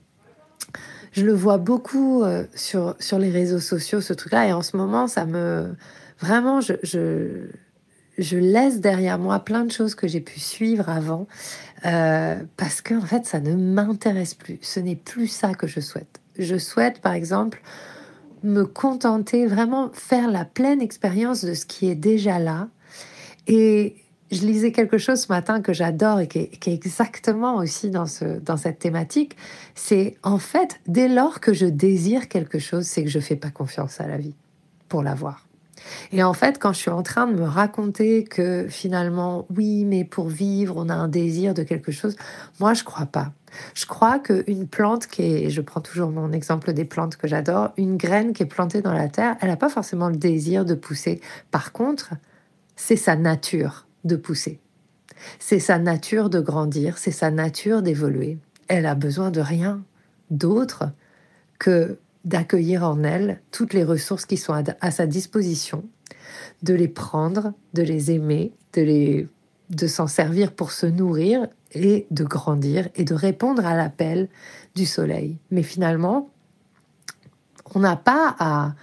je 1.12 1.26
le 1.26 1.34
vois 1.34 1.58
beaucoup 1.58 2.24
euh, 2.24 2.46
sur, 2.56 2.96
sur 3.00 3.20
les 3.20 3.30
réseaux 3.30 3.60
sociaux, 3.60 4.02
ce 4.02 4.14
truc-là, 4.14 4.48
et 4.48 4.54
en 4.54 4.62
ce 4.62 4.78
moment, 4.78 5.08
ça 5.08 5.26
me... 5.26 5.76
Vraiment, 6.20 6.62
je, 6.62 6.74
je, 8.18 8.38
laisse 8.38 8.80
derrière 8.80 9.20
moi 9.20 9.40
plein 9.40 9.66
de 9.66 9.72
choses 9.72 9.96
que 9.96 10.08
j'ai 10.08 10.22
pu 10.22 10.40
suivre 10.40 10.88
avant, 10.88 11.28
euh, 11.86 12.36
parce 12.56 12.82
que 12.82 12.94
en 12.94 13.06
fait, 13.06 13.26
ça 13.26 13.42
ne 13.42 13.56
m'intéresse 13.56 14.34
plus. 14.34 14.60
Ce 14.62 14.80
n'est 14.80 14.96
plus 14.96 15.28
ça 15.28 15.54
que 15.54 15.68
je 15.68 15.82
souhaite. 15.82 16.22
Je 16.40 16.58
souhaite, 16.58 17.02
par 17.02 17.14
exemple, 17.14 17.62
me 18.44 18.66
contenter, 18.66 19.48
vraiment 19.48 19.90
faire 19.94 20.30
la 20.30 20.46
pleine 20.46 20.82
expérience 20.82 21.44
de 21.44 21.54
ce 21.54 21.66
qui 21.66 21.90
est 21.90 21.96
déjà 21.96 22.40
là. 22.40 22.68
Et 23.48 23.96
je 24.32 24.46
lisais 24.46 24.72
quelque 24.72 24.98
chose 24.98 25.22
ce 25.22 25.28
matin 25.28 25.62
que 25.62 25.74
j'adore 25.74 26.20
et 26.20 26.28
qui 26.28 26.40
est, 26.40 26.68
exactement 26.68 27.56
aussi 27.58 27.90
dans, 27.90 28.08
ce, 28.08 28.40
dans 28.40 28.58
cette 28.58 28.80
thématique. 28.80 29.36
C'est 29.76 30.18
en 30.24 30.40
fait, 30.40 30.80
dès 30.88 31.08
lors 31.08 31.40
que 31.40 31.54
je 31.54 31.66
désire 31.66 32.28
quelque 32.28 32.60
chose, 32.60 32.86
c'est 32.86 33.04
que 33.04 33.10
je 33.10 33.20
fais 33.20 33.36
pas 33.36 33.52
confiance 33.52 34.02
à 34.02 34.08
la 34.08 34.18
vie 34.18 34.36
pour 34.90 35.04
l'avoir. 35.04 35.46
Et 36.12 36.24
en 36.24 36.34
fait, 36.34 36.60
quand 36.60 36.74
je 36.74 36.80
suis 36.80 36.92
en 36.92 37.04
train 37.04 37.28
de 37.28 37.34
me 37.34 37.46
raconter 37.46 38.24
que 38.24 38.68
finalement, 38.70 39.46
oui, 39.56 39.86
mais 39.86 40.04
pour 40.04 40.28
vivre, 40.28 40.76
on 40.78 40.90
a 40.90 40.94
un 40.94 41.08
désir 41.08 41.54
de 41.54 41.64
quelque 41.64 41.92
chose, 41.92 42.16
moi, 42.60 42.74
je 42.74 42.84
crois 42.84 43.06
pas. 43.06 43.34
Je 43.76 43.86
crois 43.86 44.20
qu'une 44.20 44.68
plante 44.68 45.08
qui 45.08 45.22
est, 45.24 45.50
je 45.50 45.62
prends 45.62 45.82
toujours 45.82 46.10
mon 46.10 46.32
exemple 46.32 46.74
des 46.74 46.86
plantes 46.86 47.18
que 47.18 47.28
j'adore, 47.28 47.72
une 47.78 47.98
graine 47.98 48.34
qui 48.34 48.44
est 48.44 48.48
plantée 48.48 48.82
dans 48.82 48.94
la 48.94 49.10
terre, 49.10 49.36
elle 49.42 49.50
n'a 49.50 49.58
pas 49.58 49.70
forcément 49.70 50.10
le 50.10 50.18
désir 50.18 50.66
de 50.66 50.74
pousser. 50.74 51.22
Par 51.52 51.72
contre, 51.72 52.14
c'est 52.76 52.96
sa 52.96 53.16
nature 53.16 53.86
de 54.04 54.16
pousser. 54.16 54.60
C'est 55.40 55.60
sa 55.60 55.78
nature 55.78 56.30
de 56.30 56.40
grandir, 56.40 56.98
c'est 56.98 57.12
sa 57.12 57.32
nature 57.32 57.82
d'évoluer. 57.82 58.38
Elle 58.68 58.86
a 58.86 58.96
besoin 58.96 59.32
de 59.32 59.40
rien 59.40 59.84
d'autre 60.32 60.86
que 61.60 61.98
d'accueillir 62.24 62.84
en 62.84 63.04
elle 63.04 63.42
toutes 63.52 63.74
les 63.74 63.84
ressources 63.84 64.26
qui 64.26 64.38
sont 64.38 64.54
à, 64.54 64.92
sa 64.92 65.08
disposition, 65.08 65.84
de 66.62 66.74
les 66.74 66.88
prendre, 66.88 67.54
de 67.74 67.84
les 67.84 68.12
aimer, 68.12 68.54
de 68.74 68.82
les 68.82 69.28
de 69.70 69.88
s'en 69.88 70.08
servir 70.08 70.52
pour 70.52 70.72
se 70.72 70.86
nourrir 70.86 71.48
et 71.72 72.06
de 72.12 72.24
grandir 72.24 72.90
et 72.96 73.06
de 73.06 73.16
répondre 73.16 73.66
à 73.66 73.76
l'appel 73.76 74.30
du 74.76 74.86
soleil. 74.86 75.38
Mais 75.50 75.64
finalement, 75.64 76.30
on 77.74 77.80
n'a 77.80 77.96
pas 77.96 78.36
à 78.40 78.76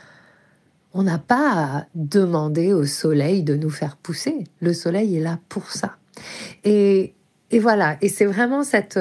on 0.92 1.04
n'a 1.04 1.18
pas 1.18 1.52
à 1.52 1.86
demander 1.94 2.72
au 2.72 2.84
soleil 2.84 3.44
de 3.44 3.54
nous 3.54 3.70
faire 3.70 3.96
pousser. 3.96 4.44
Le 4.60 4.72
soleil 4.72 5.16
est 5.16 5.20
là 5.20 5.38
pour 5.48 5.70
ça. 5.70 5.96
Et, 6.64 7.14
et 7.50 7.58
voilà, 7.58 7.96
et 8.00 8.08
c'est 8.08 8.26
vraiment 8.26 8.62
cette, 8.62 8.98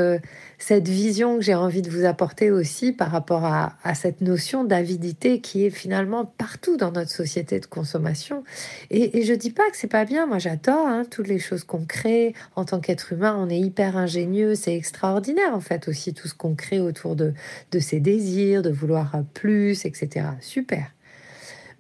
cette 0.60 0.88
vision 0.88 1.38
que 1.38 1.42
j'ai 1.42 1.56
envie 1.56 1.82
de 1.82 1.90
vous 1.90 2.06
apporter 2.06 2.52
aussi 2.52 2.92
par 2.92 3.12
rapport 3.12 3.46
à, 3.46 3.74
cette 3.96 4.22
notion 4.22 4.64
d'avidité 4.64 5.40
qui 5.40 5.66
est 5.66 5.70
finalement 5.70 6.26
partout 6.26 6.78
dans 6.78 6.92
notre 6.92 7.10
société 7.10 7.60
de 7.60 7.66
consommation. 7.66 8.44
Et, 8.92 9.24
je 9.24 9.34
dis 9.34 9.52
pas 9.52 9.70
que 9.72 9.78
c'est 9.78 9.88
pas 9.88 10.06
bien, 10.06 10.28
moi 10.28 10.38
j'adore 10.38 10.86
hein, 10.86 11.04
toutes 11.10 11.28
les 11.28 11.40
choses 11.40 11.64
qu'on 11.64 11.86
crée 11.86 12.34
en 12.56 12.66
tant 12.66 12.80
qu'être 12.80 13.14
humain, 13.14 13.36
on 13.40 13.50
est 13.50 13.60
hyper 13.60 13.98
ingénieux, 13.98 14.56
c'est 14.56 14.76
extraordinaire 14.76 15.54
en 15.54 15.62
fait 15.62 15.88
aussi 15.88 16.14
tout 16.14 16.28
ce 16.28 16.34
qu'on 16.34 16.56
crée 16.56 16.80
autour 16.80 17.16
de, 17.16 17.34
de 17.72 17.80
ses 17.80 18.00
désirs, 18.00 18.62
de 18.62 18.70
vouloir 18.70 19.12
plus, 19.34 19.86
etc. 19.86 20.28
Super. 20.42 20.92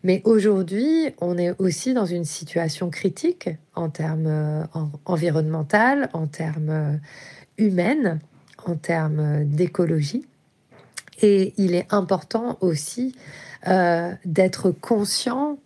Mais 0.03 0.21
aujourd'hui, 0.23 1.13
on 1.19 1.37
est 1.37 1.53
aussi 1.59 1.93
dans 1.93 2.05
une 2.05 2.25
situation 2.25 2.89
critique 2.89 3.49
en 3.75 3.89
termes 3.89 4.27
euh, 4.27 4.63
environnemental, 5.05 6.09
en 6.13 6.27
termes 6.27 6.69
euh, 6.69 6.97
humaines 7.57 8.19
en 8.65 8.75
termes 8.75 9.45
d'écologie. 9.45 10.25
Et 11.21 11.53
il 11.57 11.75
est 11.75 11.87
important 11.93 12.57
aussi 12.61 13.15
euh, 13.67 14.13
d'être 14.25 14.71
conscient 14.71 15.57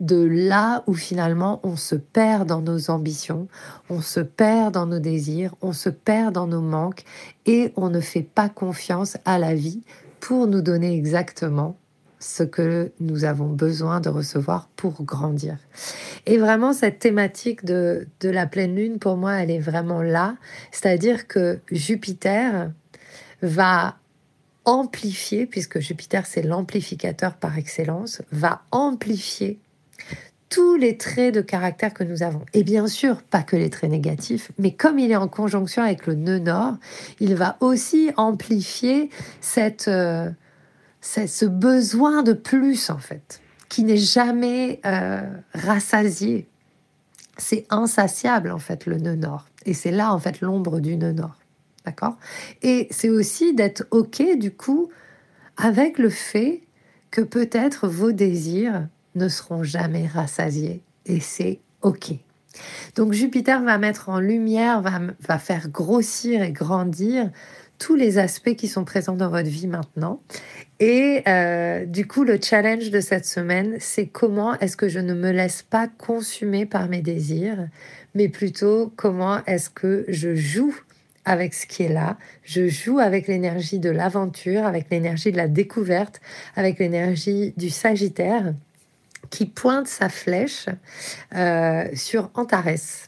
de 0.00 0.22
là 0.24 0.82
où 0.86 0.94
finalement 0.94 1.60
on 1.62 1.76
se 1.76 1.94
perd 1.94 2.48
dans 2.48 2.60
nos 2.60 2.90
ambitions, 2.90 3.46
on 3.88 4.00
se 4.00 4.20
perd 4.20 4.74
dans 4.74 4.86
nos 4.86 4.98
désirs, 4.98 5.54
on 5.60 5.72
se 5.72 5.88
perd 5.88 6.34
dans 6.34 6.48
nos 6.48 6.60
manques 6.60 7.04
et 7.46 7.72
on 7.76 7.88
ne 7.88 8.00
fait 8.00 8.22
pas 8.22 8.48
confiance 8.48 9.16
à 9.24 9.38
la 9.38 9.54
vie 9.54 9.82
pour 10.18 10.48
nous 10.48 10.60
donner 10.60 10.96
exactement 10.96 11.76
ce 12.22 12.44
que 12.44 12.92
nous 13.00 13.24
avons 13.24 13.48
besoin 13.48 14.00
de 14.00 14.08
recevoir 14.08 14.68
pour 14.76 15.02
grandir. 15.02 15.56
Et 16.26 16.38
vraiment, 16.38 16.72
cette 16.72 17.00
thématique 17.00 17.64
de, 17.64 18.06
de 18.20 18.28
la 18.28 18.46
pleine 18.46 18.76
lune, 18.76 18.98
pour 18.98 19.16
moi, 19.16 19.34
elle 19.34 19.50
est 19.50 19.58
vraiment 19.58 20.02
là. 20.02 20.36
C'est-à-dire 20.70 21.26
que 21.26 21.58
Jupiter 21.70 22.70
va 23.42 23.96
amplifier, 24.64 25.46
puisque 25.46 25.80
Jupiter, 25.80 26.24
c'est 26.26 26.42
l'amplificateur 26.42 27.34
par 27.34 27.58
excellence, 27.58 28.22
va 28.30 28.62
amplifier 28.70 29.58
tous 30.48 30.76
les 30.76 30.96
traits 30.98 31.34
de 31.34 31.40
caractère 31.40 31.92
que 31.92 32.04
nous 32.04 32.22
avons. 32.22 32.42
Et 32.52 32.62
bien 32.62 32.86
sûr, 32.86 33.22
pas 33.22 33.42
que 33.42 33.56
les 33.56 33.70
traits 33.70 33.90
négatifs, 33.90 34.52
mais 34.58 34.72
comme 34.72 34.98
il 34.98 35.10
est 35.10 35.16
en 35.16 35.26
conjonction 35.26 35.82
avec 35.82 36.06
le 36.06 36.14
nœud 36.14 36.38
nord, 36.38 36.74
il 37.18 37.34
va 37.34 37.56
aussi 37.60 38.12
amplifier 38.16 39.10
cette... 39.40 39.88
Euh, 39.88 40.30
c'est 41.02 41.26
ce 41.26 41.44
besoin 41.44 42.22
de 42.22 42.32
plus 42.32 42.88
en 42.88 42.98
fait, 42.98 43.42
qui 43.68 43.84
n'est 43.84 43.98
jamais 43.98 44.80
euh, 44.86 45.20
rassasié. 45.52 46.48
C'est 47.36 47.66
insatiable 47.68 48.50
en 48.50 48.58
fait 48.58 48.86
le 48.86 48.96
nœud 48.96 49.16
nord. 49.16 49.46
Et 49.66 49.74
c'est 49.74 49.90
là 49.90 50.14
en 50.14 50.18
fait 50.18 50.40
l'ombre 50.40 50.80
du 50.80 50.96
nœud 50.96 51.12
nord. 51.12 51.36
D'accord? 51.84 52.16
Et 52.62 52.86
c'est 52.92 53.10
aussi 53.10 53.52
d'être 53.52 53.84
OK 53.90 54.22
du 54.38 54.52
coup 54.52 54.90
avec 55.56 55.98
le 55.98 56.08
fait 56.08 56.62
que 57.10 57.20
peut-être 57.20 57.88
vos 57.88 58.12
désirs 58.12 58.86
ne 59.16 59.28
seront 59.28 59.64
jamais 59.64 60.06
rassasiés. 60.06 60.82
Et 61.04 61.18
c'est 61.18 61.60
OK. 61.82 62.12
Donc 62.94 63.12
Jupiter 63.12 63.62
va 63.62 63.76
mettre 63.78 64.08
en 64.08 64.20
lumière, 64.20 64.82
va, 64.82 65.00
va 65.20 65.38
faire 65.38 65.68
grossir 65.68 66.42
et 66.42 66.52
grandir 66.52 67.30
tous 67.78 67.96
les 67.96 68.18
aspects 68.18 68.54
qui 68.54 68.68
sont 68.68 68.84
présents 68.84 69.16
dans 69.16 69.28
votre 69.30 69.48
vie 69.48 69.66
maintenant. 69.66 70.20
Et 70.84 71.22
euh, 71.28 71.86
du 71.86 72.08
coup, 72.08 72.24
le 72.24 72.40
challenge 72.42 72.90
de 72.90 72.98
cette 72.98 73.24
semaine, 73.24 73.76
c'est 73.78 74.08
comment 74.08 74.58
est-ce 74.58 74.76
que 74.76 74.88
je 74.88 74.98
ne 74.98 75.14
me 75.14 75.30
laisse 75.30 75.62
pas 75.62 75.86
consumer 75.86 76.66
par 76.66 76.88
mes 76.88 77.02
désirs, 77.02 77.68
mais 78.16 78.28
plutôt 78.28 78.92
comment 78.96 79.44
est-ce 79.44 79.70
que 79.70 80.04
je 80.08 80.34
joue 80.34 80.74
avec 81.24 81.54
ce 81.54 81.68
qui 81.68 81.84
est 81.84 81.88
là, 81.88 82.18
je 82.42 82.66
joue 82.66 82.98
avec 82.98 83.28
l'énergie 83.28 83.78
de 83.78 83.90
l'aventure, 83.90 84.66
avec 84.66 84.90
l'énergie 84.90 85.30
de 85.30 85.36
la 85.36 85.46
découverte, 85.46 86.20
avec 86.56 86.80
l'énergie 86.80 87.54
du 87.56 87.70
Sagittaire 87.70 88.52
qui 89.30 89.46
pointe 89.46 89.86
sa 89.86 90.08
flèche 90.08 90.66
euh, 91.36 91.84
sur 91.94 92.28
Antares. 92.34 93.06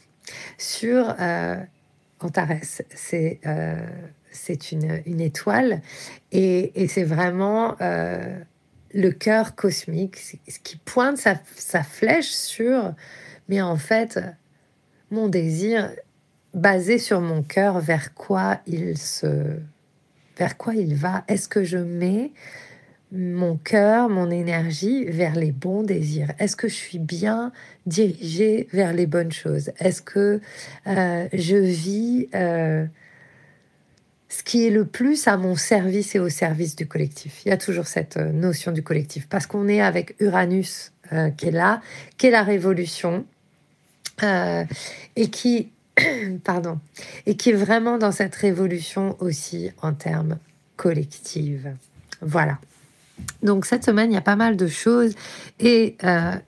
Sur 0.57 1.13
euh, 1.19 1.57
Antares, 2.19 2.57
c'est 2.93 3.39
c'est 4.35 4.71
une, 4.71 5.21
étoile 5.21 5.81
et, 6.31 6.87
c'est 6.87 7.03
vraiment 7.03 7.75
euh, 7.81 8.37
le 8.93 9.09
cœur 9.11 9.55
cosmique 9.55 10.17
qui 10.63 10.77
pointe 10.77 11.17
sa, 11.17 11.83
flèche 11.83 12.29
sur, 12.29 12.93
mais 13.49 13.61
en 13.61 13.77
fait, 13.77 14.19
mon 15.11 15.27
désir 15.27 15.91
basé 16.53 16.97
sur 16.99 17.21
mon 17.21 17.43
cœur, 17.43 17.79
vers 17.79 18.13
quoi 18.13 18.61
il 18.67 18.95
va? 20.95 21.23
Est-ce 21.27 21.47
que 21.49 21.63
je 21.63 21.77
mets 21.77 22.31
mon 23.11 23.57
cœur, 23.57 24.09
mon 24.09 24.31
énergie 24.31 25.05
vers 25.05 25.35
les 25.35 25.51
bons 25.51 25.83
désirs 25.83 26.31
Est-ce 26.39 26.55
que 26.55 26.67
je 26.67 26.73
suis 26.73 26.99
bien 26.99 27.51
dirigée 27.85 28.67
vers 28.73 28.93
les 28.93 29.05
bonnes 29.05 29.31
choses? 29.31 29.71
Est-ce 29.79 30.01
que 30.01 30.41
euh, 30.87 31.27
je 31.31 31.55
vis 31.55 32.27
euh, 32.33 32.85
ce 34.29 34.43
qui 34.43 34.65
est 34.65 34.71
le 34.71 34.85
plus 34.85 35.27
à 35.27 35.37
mon 35.37 35.55
service 35.55 36.15
et 36.15 36.19
au 36.19 36.29
service 36.29 36.75
du 36.75 36.87
collectif? 36.87 37.41
Il 37.45 37.49
y 37.49 37.51
a 37.51 37.57
toujours 37.57 37.87
cette 37.87 38.17
euh, 38.17 38.31
notion 38.31 38.71
du 38.71 38.83
collectif, 38.83 39.27
parce 39.29 39.45
qu'on 39.45 39.67
est 39.67 39.81
avec 39.81 40.15
Uranus 40.19 40.91
qui 41.37 41.49
est 41.49 41.51
là, 41.51 41.81
qui 42.17 42.25
est 42.25 42.31
la 42.31 42.41
révolution, 42.41 43.27
et 44.23 45.29
qui, 45.29 45.71
pardon, 46.43 46.79
et 47.27 47.37
qui 47.37 47.51
est 47.51 47.53
vraiment 47.53 47.99
dans 47.99 48.11
cette 48.11 48.33
révolution 48.33 49.15
aussi 49.19 49.69
en 49.83 49.93
termes 49.93 50.39
collectifs. 50.77 51.67
Voilà. 52.21 52.57
Donc 53.43 53.65
cette 53.65 53.83
semaine, 53.83 54.11
il 54.11 54.15
y 54.15 54.17
a 54.17 54.21
pas 54.21 54.35
mal 54.35 54.57
de 54.57 54.67
choses, 54.67 55.15
et 55.59 55.97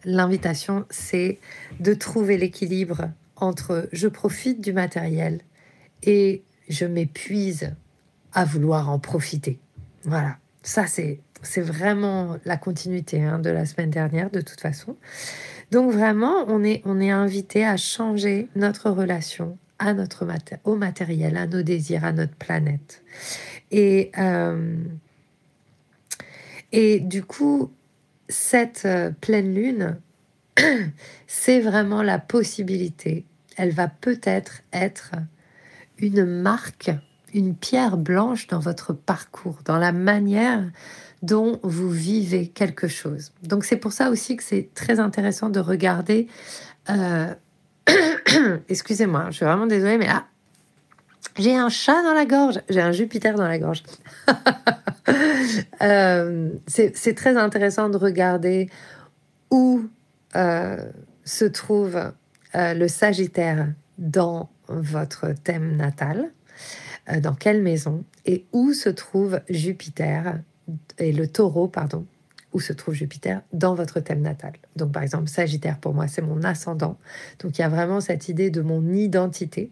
l'invitation, 0.05 0.86
c'est 0.89 1.39
de 1.79 1.93
trouver 1.93 2.38
l'équilibre 2.38 3.09
entre 3.36 3.88
je 3.91 4.07
profite 4.07 4.62
du 4.62 4.74
matériel 4.74 5.41
et 6.03 6.43
je 6.69 6.86
m'épuise 6.86 7.75
à 8.33 8.45
vouloir 8.45 8.89
en 8.89 9.00
profiter. 9.00 9.59
Voilà, 10.03 10.38
ça 10.63 10.86
c'est 10.88 11.21
vraiment 11.62 12.38
la 12.45 12.57
continuité 12.57 13.24
hein, 13.24 13.39
de 13.39 13.50
la 13.50 13.65
semaine 13.65 13.91
dernière 13.91 14.29
de 14.29 14.41
toute 14.41 14.59
façon. 14.59 14.97
Donc 15.71 15.91
vraiment, 15.91 16.45
on 16.47 16.63
est 16.63 16.81
on 16.86 17.00
est 17.00 17.12
invité 17.12 17.65
à 17.65 17.77
changer 17.77 18.47
notre 18.55 18.89
relation 18.89 19.57
au 20.63 20.75
matériel, 20.75 21.38
à 21.38 21.45
nos 21.45 21.62
désirs, 21.62 22.03
à 22.03 22.12
notre 22.12 22.36
planète. 22.36 23.03
Et 23.71 24.12
euh, 24.17 24.75
et 26.71 27.00
du 27.00 27.24
coup, 27.24 27.71
cette 28.29 28.83
euh, 28.86 29.12
pleine 29.21 29.53
lune, 29.53 30.00
c'est 31.27 31.59
vraiment 31.59 32.03
la 32.03 32.19
possibilité. 32.19 33.25
Elle 33.55 33.71
va 33.71 33.88
peut-être 33.88 34.62
être 34.74 35.12
une 35.97 36.25
marque, 36.25 36.91
une 37.33 37.55
pierre 37.55 37.97
blanche 37.97 38.47
dans 38.47 38.59
votre 38.59 38.93
parcours, 38.93 39.59
dans 39.65 39.77
la 39.77 39.91
manière 39.91 40.69
dont 41.24 41.59
vous 41.63 41.89
vivez 41.89 42.47
quelque 42.47 42.88
chose. 42.88 43.31
Donc 43.41 43.65
c'est 43.65 43.77
pour 43.77 43.91
ça 43.91 44.09
aussi 44.12 44.38
que 44.38 44.43
c'est 44.43 44.69
très 44.75 45.00
intéressant 45.00 45.50
de 45.50 45.59
regarder. 45.59 46.27
Euh, 46.89 47.33
excusez-moi, 48.69 49.27
je 49.31 49.38
suis 49.38 49.45
vraiment 49.45 49.65
désolée, 49.65 49.97
mais 49.97 50.07
là, 50.07 50.27
j'ai 51.38 51.55
un 51.55 51.69
chat 51.69 52.01
dans 52.03 52.13
la 52.13 52.25
gorge, 52.25 52.59
j'ai 52.69 52.81
un 52.81 52.91
Jupiter 52.91 53.36
dans 53.36 53.47
la 53.47 53.59
gorge. 53.59 53.83
Euh, 55.81 56.50
c'est 56.67 57.15
très 57.15 57.38
intéressant 57.38 57.88
de 57.88 57.95
regarder 57.95 58.69
où 59.50 59.83
euh, 60.36 60.83
se 61.24 61.45
trouve 61.45 62.12
le 62.53 62.88
Sagittaire 62.89 63.69
dans 63.97 64.50
votre 64.67 65.33
thème 65.43 65.75
natal, 65.77 66.31
euh, 67.09 67.19
dans 67.19 67.33
quelle 67.33 67.62
maison 67.62 68.03
et 68.25 68.45
où 68.51 68.74
se 68.74 68.89
trouve 68.89 69.39
Jupiter 69.50 70.39
et 70.97 71.13
le 71.13 71.27
taureau, 71.27 71.67
pardon, 71.67 72.05
où 72.58 72.60
se 72.60 72.74
trouve 72.74 72.96
Jupiter 72.96 73.42
dans 73.54 73.76
votre 73.76 74.00
thème 74.00 74.22
natal. 74.22 74.54
Donc 74.76 74.92
par 74.92 75.04
exemple, 75.04 75.28
Sagittaire 75.28 75.78
pour 75.78 75.94
moi, 75.94 76.08
c'est 76.08 76.24
mon 76.24 76.42
ascendant. 76.44 76.98
Donc 77.38 77.60
il 77.60 77.62
y 77.62 77.64
a 77.64 77.70
vraiment 77.70 78.02
cette 78.02 78.30
idée 78.30 78.50
de 78.50 78.62
mon 78.62 78.94
identité. 78.94 79.70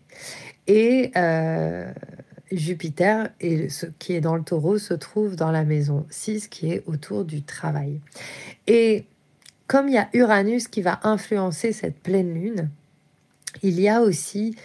Et, 0.68 1.12
euh, 1.18 1.92
Jupiter 2.51 3.30
et 3.42 3.70
ce 3.70 3.88
qui 3.98 4.13
est 4.13 4.22
dans 4.22 4.36
le 4.36 4.44
taureau 4.44 4.77
se 4.77 4.94
trouve 4.94 5.36
dans 5.36 5.50
la 5.50 5.63
maison 5.63 6.06
6 6.12 6.48
qui 6.48 6.72
est 6.72 6.84
autour 6.86 7.25
du 7.25 7.42
travail. 7.42 8.00
Et 8.68 9.06
comme 9.65 9.88
il 9.89 9.96
y 9.96 9.98
a 9.98 10.10
Uranus 10.13 10.68
qui 10.68 10.84
va 10.84 11.00
influencer 11.01 11.72
cette 11.72 11.98
pleine 12.00 12.36
lune, 12.36 12.70
il 13.63 13.80
y 13.80 13.89
a 13.89 14.01
aussi 14.01 14.56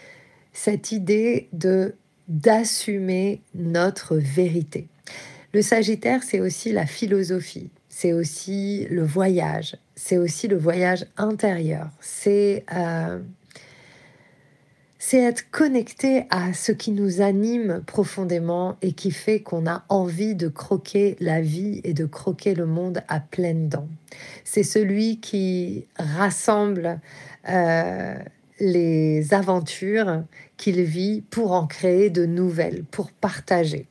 cette 0.53 0.93
idée 0.93 1.49
de 1.55 1.95
d'assumer 2.29 3.41
notre 3.55 4.17
vérité. 4.17 4.87
Le 5.53 5.63
Sagittaire, 5.63 6.23
c'est 6.23 6.39
aussi 6.39 6.71
la 6.71 6.87
philosophie, 6.87 7.71
c'est 8.01 8.15
aussi 8.15 8.87
le 8.89 9.05
voyage, 9.05 9.77
c'est 9.95 10.17
aussi 10.17 10.49
le 10.49 10.57
voyage 10.57 11.05
intérieur, 11.19 11.91
c'est 12.01 12.65
euh, 12.75 13.19
c'est 14.99 15.19
être 15.19 15.51
connecté 15.51 16.25
à 16.31 16.55
ce 16.55 16.73
qui 16.73 16.93
nous 16.93 17.21
anime 17.21 17.83
profondément 17.87 18.79
et 18.81 18.93
qui 18.93 19.11
fait 19.11 19.41
qu'on 19.41 19.67
a 19.67 19.85
envie 19.91 20.35
de 20.35 20.49
croquer 20.49 21.17
la 21.21 21.43
vie 21.43 21.83
et 21.85 21.93
de 21.93 22.07
croquer 22.07 22.55
le 22.55 22.65
monde 22.65 23.03
à 23.09 23.21
pleines 23.21 23.69
dents. 23.69 23.89
C'est 24.45 24.63
celui 24.63 25.21
qui 25.21 25.87
rassemble 25.99 27.01
euh, 27.51 28.15
les 28.61 29.35
aventures 29.35 30.23
qu'il 30.57 30.81
vit 30.85 31.21
pour 31.21 31.53
en 31.53 31.67
créer 31.67 32.09
de 32.09 32.25
nouvelles, 32.25 32.83
pour 32.91 33.11
partager. 33.11 33.89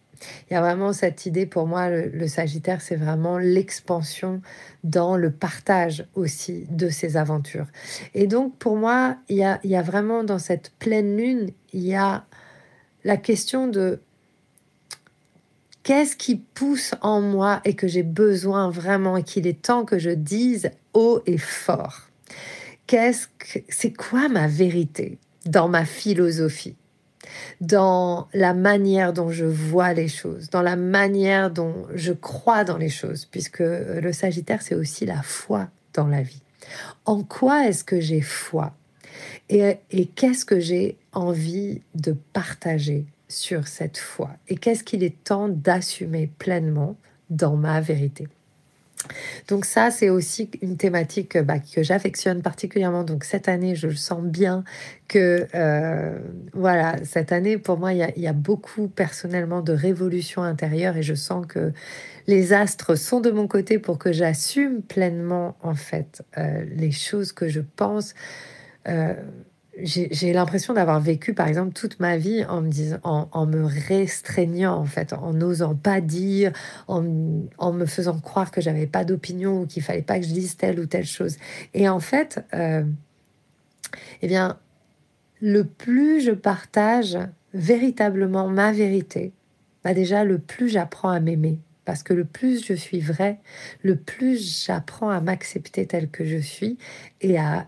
Il 0.49 0.53
y 0.53 0.57
a 0.57 0.61
vraiment 0.61 0.93
cette 0.93 1.25
idée, 1.25 1.45
pour 1.45 1.67
moi, 1.67 1.89
le, 1.89 2.27
Sagittaire, 2.27 2.81
c'est 2.81 2.95
vraiment 2.95 3.37
l'expansion 3.37 4.41
dans 4.83 5.15
le 5.15 5.31
partage 5.31 6.05
aussi 6.15 6.65
de 6.69 6.89
ses 6.89 7.17
aventures. 7.17 7.67
Et 8.13 8.27
donc, 8.27 8.55
pour 8.57 8.75
moi, 8.75 9.17
il 9.29 9.37
y 9.37 9.43
a, 9.43 9.59
il 9.63 9.69
y 9.69 9.75
a 9.75 9.81
vraiment 9.81 10.23
dans 10.23 10.39
cette 10.39 10.71
pleine 10.79 11.17
lune, 11.17 11.51
il 11.73 11.81
y 11.81 11.95
a 11.95 12.25
la 13.03 13.17
question 13.17 13.67
de 13.67 14.01
qu'est-ce 15.83 16.15
qui 16.15 16.35
pousse 16.35 16.93
en 17.01 17.21
moi 17.21 17.61
et 17.65 17.75
que 17.75 17.87
j'ai 17.87 18.03
besoin 18.03 18.69
vraiment 18.69 19.17
et 19.17 19.23
qu'il 19.23 19.47
est 19.47 19.61
temps 19.61 19.85
que 19.85 19.97
je 19.97 20.11
dise 20.11 20.71
haut 20.93 21.21
et 21.25 21.37
fort. 21.37 22.01
Qu'est-ce 22.87 23.27
que 23.27 23.59
c'est 23.69 23.93
quoi 23.93 24.29
ma 24.29 24.47
vérité 24.47 25.17
dans 25.45 25.69
ma 25.69 25.85
philosophie? 25.85 26.75
Dans 27.61 28.27
la 28.33 28.53
manière 28.53 29.13
dont 29.13 29.31
je 29.31 29.45
vois 29.45 29.93
les 29.93 30.07
choses, 30.07 30.49
dans 30.49 30.61
la 30.61 30.75
manière 30.75 31.51
dont 31.51 31.87
je 31.93 32.13
crois 32.13 32.63
dans 32.63 32.77
les 32.77 32.89
choses, 32.89 33.25
puisque 33.25 33.59
le 33.59 34.11
Sagittaire, 34.13 34.61
c'est 34.61 34.75
aussi 34.75 35.05
la 35.05 35.21
foi 35.21 35.69
dans 35.93 36.07
la 36.07 36.21
vie. 36.21 36.41
En 37.05 37.23
quoi 37.23 37.67
est-ce 37.67 37.83
que 37.83 37.99
j'ai 37.99 38.21
foi? 38.21 38.73
Et, 39.49 39.77
et 39.91 40.05
qu'est-ce 40.05 40.45
que 40.45 40.59
j'ai 40.59 40.97
envie 41.13 41.81
de 41.95 42.15
partager 42.33 43.05
sur 43.27 43.67
cette 43.67 43.97
foi? 43.97 44.31
Et 44.47 44.55
qu'est-ce 44.55 44.83
qu'il 44.83 45.03
est 45.03 45.23
temps 45.23 45.49
d'assumer 45.49 46.31
pleinement 46.37 46.95
dans 47.29 47.55
ma 47.55 47.81
vérité? 47.81 48.27
Donc 49.47 49.65
ça, 49.65 49.91
c'est 49.91 50.09
aussi 50.09 50.49
une 50.61 50.77
thématique 50.77 51.37
bah, 51.37 51.59
que 51.59 51.83
j'affectionne 51.83 52.41
particulièrement. 52.41 53.03
Donc 53.03 53.23
cette 53.23 53.47
année, 53.47 53.75
je 53.75 53.89
sens 53.89 54.21
bien 54.21 54.63
que, 55.07 55.47
euh, 55.55 56.19
voilà, 56.53 56.97
cette 57.03 57.31
année, 57.31 57.57
pour 57.57 57.77
moi, 57.77 57.93
il 57.93 58.13
y, 58.17 58.27
a, 58.27 58.33
beaucoup 58.33 58.87
personnellement 58.87 59.61
de 59.61 59.73
révolution 59.73 60.43
intérieure 60.43 60.97
et 60.97 61.03
je 61.03 61.15
sens 61.15 61.45
que 61.45 61.71
les 62.27 62.53
astres 62.53 62.95
sont 62.95 63.21
de 63.21 63.31
mon 63.31 63.47
côté 63.47 63.79
pour 63.79 63.97
que 63.97 64.11
j'assume 64.11 64.81
pleinement, 64.81 65.57
en 65.61 65.75
fait, 65.75 66.21
euh, 66.37 66.63
les 66.75 66.91
choses 66.91 67.31
que 67.31 67.47
je 67.47 67.61
pense. 67.61 68.13
Euh, 68.87 69.15
j'ai 69.81 70.33
l'impression 70.33 70.73
d'avoir 70.73 70.99
vécu, 70.99 71.33
par 71.33 71.47
exemple, 71.47 71.73
toute 71.73 71.99
ma 71.99 72.17
vie 72.17 72.43
en 72.45 72.61
me, 72.61 72.69
disant, 72.69 72.99
en, 73.03 73.45
me 73.45 73.65
restreignant, 73.65 74.75
en 74.75 74.85
fait, 74.85 75.13
en 75.13 75.33
n'osant 75.33 75.75
pas 75.75 76.01
dire, 76.01 76.51
en, 76.87 77.01
me 77.01 77.85
faisant 77.85 78.19
croire 78.19 78.51
que 78.51 78.61
j'avais 78.61 78.87
pas 78.87 79.03
d'opinion 79.03 79.61
ou 79.61 79.65
qu'il 79.65 79.83
fallait 79.83 80.01
pas 80.01 80.19
que 80.19 80.25
je 80.25 80.33
dise 80.33 80.57
telle 80.57 80.79
ou 80.79 80.85
telle 80.85 81.05
chose. 81.05 81.37
Et 81.73 81.87
en 81.87 81.99
fait, 81.99 82.43
euh, 82.53 82.83
eh 84.21 84.27
bien, 84.27 84.57
le 85.41 85.63
plus 85.63 86.21
je 86.21 86.31
partage 86.31 87.17
véritablement 87.53 88.47
ma 88.47 88.71
vérité, 88.71 89.33
bah 89.83 89.93
déjà, 89.93 90.23
le 90.23 90.39
plus 90.39 90.69
j'apprends 90.69 91.09
à 91.09 91.19
m'aimer. 91.19 91.59
Parce 91.85 92.03
que 92.03 92.13
le 92.13 92.25
plus 92.25 92.65
je 92.65 92.73
suis 92.73 92.99
vrai, 92.99 93.39
le 93.81 93.95
plus 93.95 94.63
j'apprends 94.65 95.09
à 95.09 95.21
m'accepter 95.21 95.87
tel 95.87 96.09
que 96.09 96.23
je 96.23 96.37
suis 96.37 96.77
et 97.21 97.39
à 97.39 97.67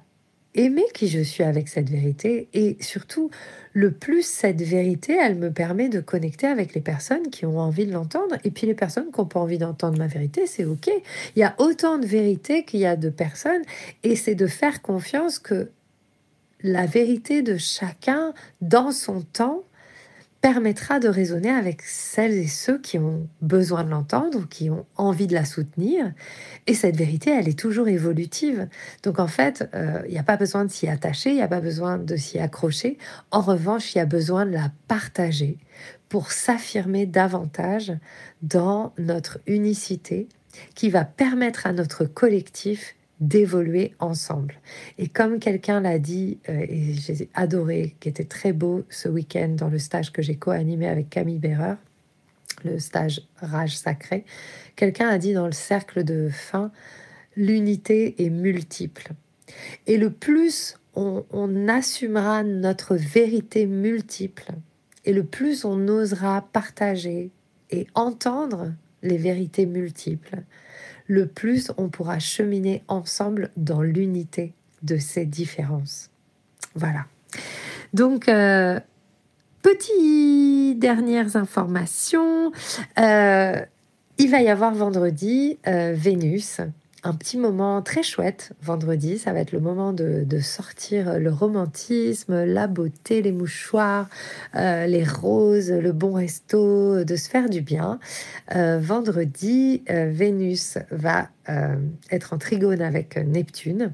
aimer 0.55 0.85
qui 0.93 1.07
je 1.07 1.21
suis 1.21 1.43
avec 1.43 1.67
cette 1.67 1.89
vérité 1.89 2.49
et 2.53 2.77
surtout 2.81 3.29
le 3.73 3.91
plus 3.91 4.25
cette 4.25 4.61
vérité 4.61 5.17
elle 5.19 5.35
me 5.35 5.51
permet 5.51 5.87
de 5.87 6.01
connecter 6.01 6.47
avec 6.47 6.73
les 6.73 6.81
personnes 6.81 7.29
qui 7.29 7.45
ont 7.45 7.57
envie 7.59 7.85
de 7.85 7.93
l'entendre 7.93 8.35
et 8.43 8.51
puis 8.51 8.67
les 8.67 8.73
personnes 8.73 9.11
qui 9.11 9.19
n'ont 9.19 9.27
pas 9.27 9.39
envie 9.39 9.57
d'entendre 9.57 9.97
ma 9.97 10.07
vérité 10.07 10.47
c'est 10.47 10.65
ok. 10.65 10.89
Il 11.35 11.39
y 11.39 11.43
a 11.43 11.55
autant 11.57 11.97
de 11.97 12.05
vérité 12.05 12.65
qu'il 12.65 12.81
y 12.81 12.85
a 12.85 12.95
de 12.95 13.09
personnes 13.09 13.61
et 14.03 14.15
c'est 14.15 14.35
de 14.35 14.47
faire 14.47 14.81
confiance 14.81 15.39
que 15.39 15.69
la 16.63 16.85
vérité 16.85 17.41
de 17.41 17.57
chacun 17.57 18.33
dans 18.61 18.91
son 18.91 19.21
temps 19.21 19.63
permettra 20.41 20.99
de 20.99 21.07
raisonner 21.07 21.51
avec 21.51 21.83
celles 21.83 22.33
et 22.33 22.47
ceux 22.47 22.79
qui 22.79 22.97
ont 22.97 23.29
besoin 23.41 23.83
de 23.83 23.91
l'entendre, 23.91 24.47
qui 24.49 24.71
ont 24.71 24.85
envie 24.97 25.27
de 25.27 25.35
la 25.35 25.45
soutenir. 25.45 26.11
Et 26.65 26.73
cette 26.73 26.97
vérité, 26.97 27.29
elle 27.29 27.47
est 27.47 27.57
toujours 27.57 27.87
évolutive. 27.87 28.67
Donc 29.03 29.19
en 29.19 29.27
fait, 29.27 29.69
euh, 29.75 30.01
il 30.07 30.11
n'y 30.11 30.19
a 30.19 30.23
pas 30.23 30.37
besoin 30.37 30.65
de 30.65 30.71
s'y 30.71 30.87
attacher, 30.87 31.29
il 31.29 31.35
n'y 31.35 31.43
a 31.43 31.47
pas 31.47 31.61
besoin 31.61 31.99
de 31.99 32.15
s'y 32.15 32.39
accrocher. 32.39 32.97
En 33.29 33.41
revanche, 33.41 33.93
il 33.93 33.99
y 33.99 34.01
a 34.01 34.05
besoin 34.05 34.47
de 34.47 34.51
la 34.51 34.71
partager 34.87 35.57
pour 36.09 36.31
s'affirmer 36.31 37.05
davantage 37.05 37.93
dans 38.41 38.93
notre 38.97 39.39
unicité 39.45 40.27
qui 40.75 40.89
va 40.89 41.05
permettre 41.05 41.67
à 41.67 41.71
notre 41.71 42.05
collectif 42.05 42.95
d'évoluer 43.21 43.93
ensemble. 43.99 44.55
Et 44.97 45.07
comme 45.07 45.39
quelqu'un 45.39 45.79
l'a 45.79 45.99
dit, 45.99 46.39
euh, 46.49 46.65
et 46.67 46.93
j'ai 46.93 47.29
adoré, 47.35 47.95
qui 47.99 48.09
était 48.09 48.25
très 48.25 48.51
beau 48.51 48.83
ce 48.89 49.07
week-end 49.07 49.49
dans 49.49 49.69
le 49.69 49.77
stage 49.77 50.11
que 50.11 50.21
j'ai 50.21 50.35
co-animé 50.35 50.87
avec 50.87 51.09
Camille 51.09 51.39
Berreur, 51.39 51.77
le 52.65 52.79
stage 52.79 53.21
Rage 53.37 53.77
Sacré, 53.77 54.25
quelqu'un 54.75 55.07
a 55.07 55.17
dit 55.19 55.33
dans 55.33 55.45
le 55.45 55.51
cercle 55.51 56.03
de 56.03 56.29
fin, 56.29 56.71
l'unité 57.35 58.25
est 58.25 58.29
multiple. 58.29 59.11
Et 59.87 59.97
le 59.97 60.09
plus 60.09 60.75
on, 60.95 61.23
on 61.31 61.67
assumera 61.67 62.43
notre 62.43 62.95
vérité 62.95 63.67
multiple, 63.67 64.51
et 65.05 65.13
le 65.13 65.23
plus 65.23 65.63
on 65.63 65.87
osera 65.87 66.47
partager 66.51 67.31
et 67.69 67.87
entendre 67.93 68.73
les 69.03 69.17
vérités 69.17 69.65
multiples, 69.65 70.43
le 71.11 71.27
plus 71.27 71.73
on 71.75 71.89
pourra 71.89 72.19
cheminer 72.19 72.83
ensemble 72.87 73.51
dans 73.57 73.81
l'unité 73.81 74.53
de 74.81 74.97
ces 74.97 75.25
différences. 75.25 76.09
Voilà. 76.73 77.05
Donc, 77.91 78.29
euh, 78.29 78.79
petites 79.61 80.79
dernières 80.79 81.35
informations. 81.35 82.53
Euh, 82.97 83.59
il 84.19 84.31
va 84.31 84.41
y 84.41 84.47
avoir 84.47 84.73
vendredi 84.73 85.59
euh, 85.67 85.93
Vénus 85.93 86.61
un 87.03 87.13
petit 87.13 87.37
moment 87.37 87.81
très 87.81 88.03
chouette 88.03 88.53
vendredi. 88.61 89.17
Ça 89.17 89.33
va 89.33 89.39
être 89.39 89.51
le 89.51 89.59
moment 89.59 89.93
de, 89.93 90.25
sortir 90.39 91.19
le 91.19 91.31
romantisme, 91.31 92.43
la 92.43 92.67
beauté, 92.67 93.21
les 93.21 93.31
mouchoirs, 93.31 94.07
euh, 94.55 94.85
les 94.85 95.03
roses, 95.03 95.71
le 95.71 95.91
bon 95.91 96.13
resto, 96.13 97.03
de 97.03 97.15
se 97.15 97.29
faire 97.29 97.49
du 97.49 97.61
bien. 97.61 97.99
Euh, 98.55 98.79
vendredi, 98.79 99.83
euh, 99.89 100.09
Vénus 100.11 100.77
va 100.91 101.29
être 102.11 102.33
en 102.33 102.37
trigone 102.37 102.81
avec 102.81 103.17
Neptune. 103.17 103.93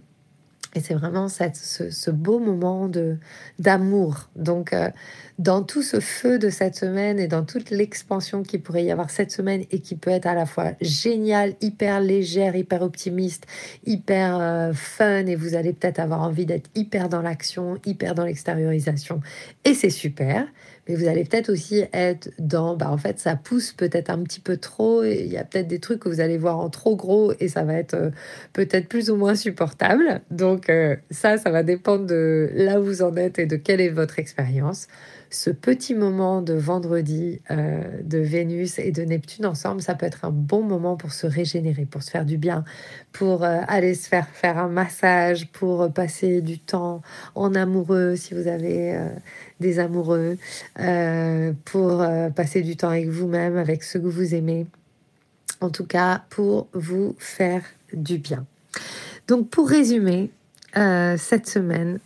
Et 0.77 0.79
c'est 0.79 0.93
vraiment 0.93 1.27
cette, 1.27 1.55
ce, 1.55 2.11
beau 2.11 2.37
moment 2.37 2.87
de 2.87 3.17
d'amour. 3.57 4.29
Donc, 4.35 4.73
euh, 4.73 4.91
dans 5.37 5.63
tout 5.63 5.83
ce 5.83 5.99
feu 5.99 6.39
de 6.39 6.49
cette 6.49 6.75
semaine 6.75 7.19
et 7.19 7.27
dans 7.27 7.43
toute 7.43 7.69
l'expansion 7.69 8.43
qui 8.43 8.57
pourrait 8.57 8.83
y 8.83 8.91
avoir 8.91 9.09
cette 9.09 9.31
semaine 9.31 9.63
et 9.71 9.79
qui 9.79 9.95
peut 9.95 10.09
être 10.09 10.25
à 10.25 10.33
la 10.33 10.45
fois 10.45 10.71
géniale, 10.81 11.53
hyper 11.61 12.01
légère, 12.01 12.55
hyper 12.55 12.81
optimiste, 12.81 13.45
hyper 13.85 14.39
euh, 14.39 14.73
fun, 14.73 15.25
et 15.25 15.35
vous 15.35 15.55
allez 15.55 15.73
peut-être 15.73 15.99
avoir 15.99 16.21
envie 16.21 16.45
d'être 16.45 16.69
hyper 16.75 17.09
dans 17.09 17.21
l'action, 17.21 17.77
hyper 17.85 18.15
dans 18.15 18.25
l'extériorisation, 18.25 19.21
et 19.63 19.73
c'est 19.73 19.89
super 19.89 20.47
mais 20.87 20.95
vous 20.95 21.09
allez 21.09 21.25
peut-être 21.25 21.49
aussi 21.49 21.83
être 21.91 22.29
dans, 22.39 22.77
bah 22.77 22.89
en 22.89 22.97
fait, 22.97 23.19
ça 23.19 23.35
pousse 23.35 23.73
peut-être 23.73 24.09
un 24.09 24.23
petit 24.23 24.39
peu 24.39 24.55
trop, 24.55 25.03
il 25.03 25.27
y 25.27 25.35
a 25.35 25.43
peut-être 25.43 25.67
des 25.67 25.79
trucs 25.79 25.99
que 25.99 26.07
vous 26.07 26.21
allez 26.21 26.37
voir 26.37 26.59
en 26.59 26.69
trop 26.69 26.95
gros, 26.95 27.33
et 27.41 27.49
ça 27.49 27.63
va 27.63 27.73
être 27.73 27.93
euh, 27.93 28.09
peut-être 28.53 28.87
plus 28.87 29.09
ou 29.09 29.17
moins 29.17 29.35
supportable. 29.35 30.21
Donc, 30.31 30.47
Donc 30.47 30.69
euh, 30.69 30.95
ça, 31.11 31.37
ça 31.37 31.51
va 31.51 31.61
dépendre 31.61 32.05
de 32.05 32.49
là 32.53 32.79
où 32.79 32.83
vous 32.85 33.01
en 33.01 33.15
êtes 33.17 33.37
et 33.37 33.45
de 33.45 33.57
quelle 33.57 33.81
est 33.81 33.89
votre 33.89 34.17
expérience. 34.17 34.87
Ce 35.29 35.49
petit 35.49 35.93
moment 35.93 36.41
de 36.41 36.53
vendredi 36.53 37.41
euh, 37.51 37.83
de 38.03 38.17
Vénus 38.17 38.79
et 38.79 38.91
de 38.91 39.03
Neptune 39.03 39.45
ensemble, 39.45 39.81
ça 39.81 39.95
peut 39.95 40.05
être 40.05 40.25
un 40.25 40.31
bon 40.31 40.63
moment 40.63 40.95
pour 40.95 41.11
se 41.11 41.27
régénérer, 41.27 41.85
pour 41.85 42.03
se 42.03 42.11
faire 42.11 42.25
du 42.25 42.37
bien, 42.37 42.63
pour 43.11 43.43
euh, 43.43 43.59
aller 43.67 43.93
se 43.93 44.07
faire 44.07 44.27
faire 44.27 44.57
un 44.57 44.69
massage, 44.69 45.47
pour 45.51 45.91
passer 45.91 46.41
du 46.41 46.59
temps 46.59 47.01
en 47.35 47.55
amoureux 47.55 48.15
si 48.15 48.33
vous 48.33 48.47
avez 48.47 48.97
des 49.59 49.79
amoureux, 49.79 50.37
pour 51.65 52.05
passer 52.35 52.61
du 52.61 52.77
temps 52.77 52.89
avec 52.89 53.09
vous-même, 53.09 53.57
avec 53.57 53.83
ceux 53.83 53.99
que 53.99 54.07
vous 54.07 54.33
aimez. 54.33 54.65
En 55.61 55.69
tout 55.69 55.85
cas, 55.85 56.23
pour 56.29 56.67
vous 56.73 57.15
faire 57.17 57.63
du 57.93 58.17
bien. 58.17 58.45
Donc 59.27 59.49
pour 59.49 59.67
résumer, 59.67 60.31
euh, 60.75 61.15
cette 61.17 61.47
semaine, 61.47 61.99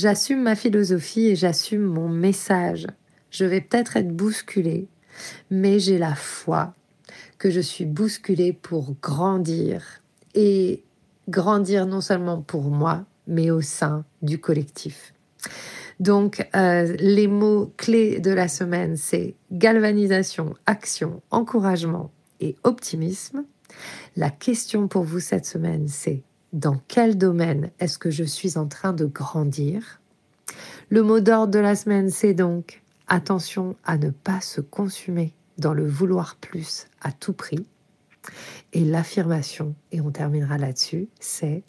j'assume 0.00 0.42
ma 0.42 0.56
philosophie 0.56 1.26
et 1.26 1.36
j'assume 1.36 1.82
mon 1.82 2.08
message. 2.08 2.86
Je 3.30 3.44
vais 3.44 3.60
peut-être 3.60 3.96
être 3.98 4.08
bousculée, 4.08 4.88
mais 5.50 5.78
j'ai 5.78 5.98
la 5.98 6.14
foi 6.14 6.74
que 7.38 7.50
je 7.50 7.60
suis 7.60 7.84
bousculée 7.84 8.54
pour 8.54 8.94
grandir 9.02 10.02
et 10.34 10.82
grandir 11.28 11.86
non 11.86 12.00
seulement 12.00 12.40
pour 12.40 12.70
moi, 12.70 13.04
mais 13.26 13.50
au 13.50 13.60
sein 13.60 14.04
du 14.22 14.40
collectif. 14.40 15.12
Donc, 16.00 16.48
euh, 16.56 16.96
les 16.98 17.28
mots 17.28 17.74
clés 17.76 18.20
de 18.20 18.30
la 18.30 18.48
semaine, 18.48 18.96
c'est 18.96 19.36
galvanisation, 19.52 20.54
action, 20.64 21.20
encouragement 21.30 22.10
et 22.40 22.56
optimisme. 22.64 23.44
La 24.16 24.30
question 24.30 24.88
pour 24.88 25.04
vous 25.04 25.20
cette 25.20 25.44
semaine, 25.44 25.88
c'est 25.88 26.22
dans 26.52 26.80
quel 26.88 27.16
domaine 27.16 27.70
est-ce 27.78 27.98
que 27.98 28.10
je 28.10 28.24
suis 28.24 28.58
en 28.58 28.66
train 28.66 28.92
de 28.92 29.04
grandir? 29.04 30.00
Le 30.88 31.02
mot 31.02 31.20
d'ordre 31.20 31.52
de 31.52 31.58
la 31.58 31.76
semaine, 31.76 32.10
c'est 32.10 32.34
donc 32.34 32.82
attention 33.06 33.76
à 33.84 33.98
ne 33.98 34.10
pas 34.10 34.40
se 34.40 34.60
consumer 34.60 35.32
dans 35.58 35.74
le 35.74 35.86
vouloir 35.86 36.36
plus 36.36 36.86
à 37.00 37.12
tout 37.12 37.32
prix. 37.32 37.66
Et 38.72 38.84
l'affirmation, 38.84 39.74
et 39.92 40.00
on 40.00 40.10
terminera 40.10 40.58
là-dessus, 40.58 41.08
c'est 41.20 41.62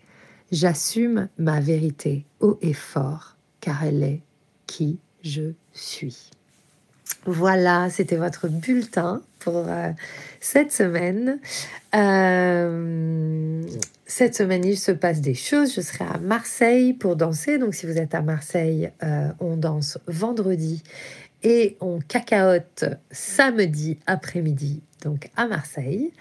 j'assume 0.52 1.30
ma 1.38 1.60
vérité 1.60 2.26
haut 2.40 2.58
et 2.62 2.74
fort, 2.74 3.38
car 3.60 3.84
elle 3.84 4.04
est 4.04 4.22
qui 4.68 5.00
je 5.24 5.54
suis. 5.74 6.32
Voilà, 7.26 7.90
c'était 7.90 8.16
votre 8.16 8.48
bulletin 8.48 9.22
pour 9.40 9.66
euh, 9.68 9.92
cette 10.40 10.72
semaine. 10.72 11.40
Euh, 11.94 13.62
cette 14.12 14.36
semaine, 14.36 14.66
il 14.66 14.78
se 14.78 14.92
passe 14.92 15.22
des 15.22 15.34
choses. 15.34 15.74
Je 15.74 15.82
serai 15.82 16.06
à 16.06 16.18
Marseille 16.18 16.94
pour 16.94 17.16
danser. 17.16 17.58
Donc, 17.58 17.74
si 17.74 17.86
vous 17.86 17.98
êtes 17.98 18.14
à 18.14 18.22
Marseille, 18.22 18.92
euh, 19.04 19.30
on 19.40 19.56
danse 19.56 19.98
vendredi 20.08 20.84
et 21.44 21.78
on 21.80 22.00
cacaote 22.00 22.86
samedi 23.10 24.00
après-midi, 24.06 24.84
donc 25.04 25.30
à 25.36 25.48
Marseille. 25.48 26.12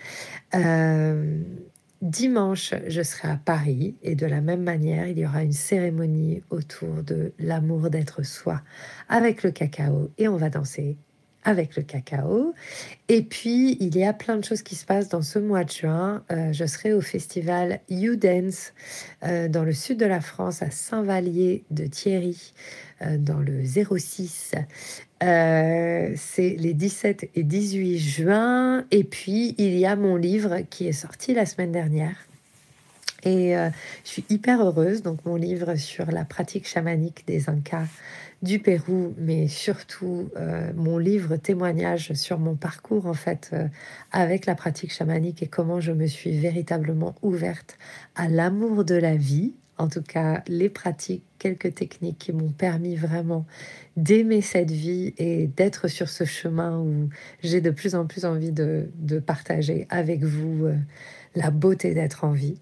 Dimanche, 2.03 2.73
je 2.87 3.03
serai 3.03 3.29
à 3.29 3.37
Paris 3.37 3.95
et 4.03 4.15
de 4.15 4.25
la 4.25 4.41
même 4.41 4.63
manière, 4.63 5.07
il 5.07 5.19
y 5.19 5.27
aura 5.27 5.43
une 5.43 5.53
cérémonie 5.53 6.43
autour 6.49 7.03
de 7.03 7.35
l'amour 7.39 7.91
d'être 7.91 8.23
soi 8.23 8.63
avec 9.11 9.43
le 9.43 9.51
cacao 9.51 10.11
et 10.17 10.27
on 10.27 10.37
va 10.37 10.49
danser 10.49 10.97
avec 11.45 11.77
le 11.77 11.83
cacao. 11.83 12.55
Et 13.09 13.23
puis, 13.23 13.77
il 13.81 13.97
y 13.97 14.05
a 14.05 14.13
plein 14.13 14.37
de 14.37 14.45
choses 14.45 14.63
qui 14.63 14.75
se 14.75 14.85
passent 14.85 15.09
dans 15.09 15.23
ce 15.23 15.39
mois 15.39 15.65
de 15.65 15.71
juin. 15.71 16.23
Euh, 16.31 16.53
je 16.53 16.67
serai 16.67 16.93
au 16.93 17.01
festival 17.01 17.81
You 17.89 18.17
Dance 18.17 18.73
euh, 19.25 19.49
dans 19.49 19.65
le 19.65 19.73
sud 19.73 19.99
de 19.99 20.07
la 20.07 20.21
France, 20.21 20.63
à 20.63 20.71
Saint-Vallier 20.71 21.65
de 21.71 21.87
Thierry, 21.87 22.53
euh, 23.03 23.17
dans 23.19 23.39
le 23.39 23.65
06. 23.65 24.53
C'est 25.23 26.57
les 26.59 26.75
17 26.75 27.31
et 27.35 27.43
18 27.43 27.99
juin. 27.99 28.85
Et 28.91 29.05
puis, 29.05 29.55
il 29.59 29.79
y 29.79 29.87
a 29.87 29.97
mon 29.97 30.17
livre 30.17 30.61
qui 30.69 30.89
est 30.89 30.93
sorti 30.93 31.35
la 31.35 31.47
semaine 31.47 31.73
dernière. 31.73 32.17
Et 33.23 33.53
je 33.53 34.09
suis 34.09 34.25
hyper 34.31 34.63
heureuse. 34.63 35.03
Donc, 35.03 35.27
mon 35.27 35.37
livre 35.37 35.75
sur 35.75 36.11
la 36.11 36.25
pratique 36.25 36.67
chamanique 36.67 37.27
des 37.27 37.51
Incas 37.51 37.85
du 38.43 38.59
Pérou, 38.59 39.15
mais 39.19 39.49
surtout 39.49 40.31
euh, 40.37 40.73
mon 40.75 40.99
livre 40.99 41.37
témoignage 41.37 42.15
sur 42.15 42.39
mon 42.39 42.55
parcours 42.57 43.07
en 43.07 43.15
fait 43.15 43.51
euh, 43.53 43.69
avec 44.13 44.47
la 44.47 44.55
pratique 44.55 44.93
chamanique 44.93 45.43
et 45.43 45.47
comment 45.47 45.81
je 45.81 45.93
me 45.93 46.07
suis 46.07 46.39
véritablement 46.39 47.15
ouverte 47.23 47.77
à 48.15 48.29
l'amour 48.29 48.85
de 48.85 48.95
la 48.95 49.17
vie. 49.17 49.55
En 49.77 49.89
tout 49.89 50.03
cas, 50.03 50.43
les 50.47 50.69
pratiques, 50.69 51.25
quelques 51.41 51.75
techniques 51.75 52.19
qui 52.19 52.33
m'ont 52.33 52.53
permis 52.53 52.95
vraiment 52.95 53.47
d'aimer 53.97 54.41
cette 54.41 54.71
vie 54.71 55.15
et 55.19 55.49
d'être 55.49 55.89
sur 55.89 56.09
ce 56.09 56.25
chemin 56.25 56.79
où 56.79 57.09
j'ai 57.43 57.61
de 57.61 57.71
plus 57.71 57.95
en 57.95 58.07
plus 58.07 58.25
envie 58.25 58.53
de, 58.53 58.89
partager 59.27 59.87
avec 59.91 60.23
vous. 60.23 60.67
Euh, 60.67 60.75
la 61.37 61.53
beauté 61.53 61.95
d'être 61.95 62.25
en 62.25 62.33
vie. 62.33 62.57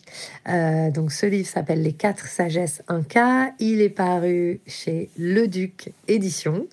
Euh, 0.47 0.91
donc 0.91 1.11
ce 1.11 1.25
livre 1.25 1.49
s'appelle 1.49 1.81
Les 1.81 1.95
quatre 1.95 2.27
sagesses 2.27 2.83
Inca. 2.89 3.53
Il 3.61 3.81
est 3.81 3.89
paru 3.89 4.61
chez 4.67 5.09
Le 5.17 5.47
Duc 5.47 5.91
Édition. 6.07 6.67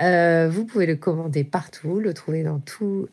Euh, 0.00 0.48
vous 0.48 0.64
pouvez 0.64 0.86
le 0.86 0.94
commander 0.94 1.42
partout, 1.42 1.98
le 1.98 2.14
trouver 2.14 2.44
dans 2.44 2.60
tous 2.60 3.08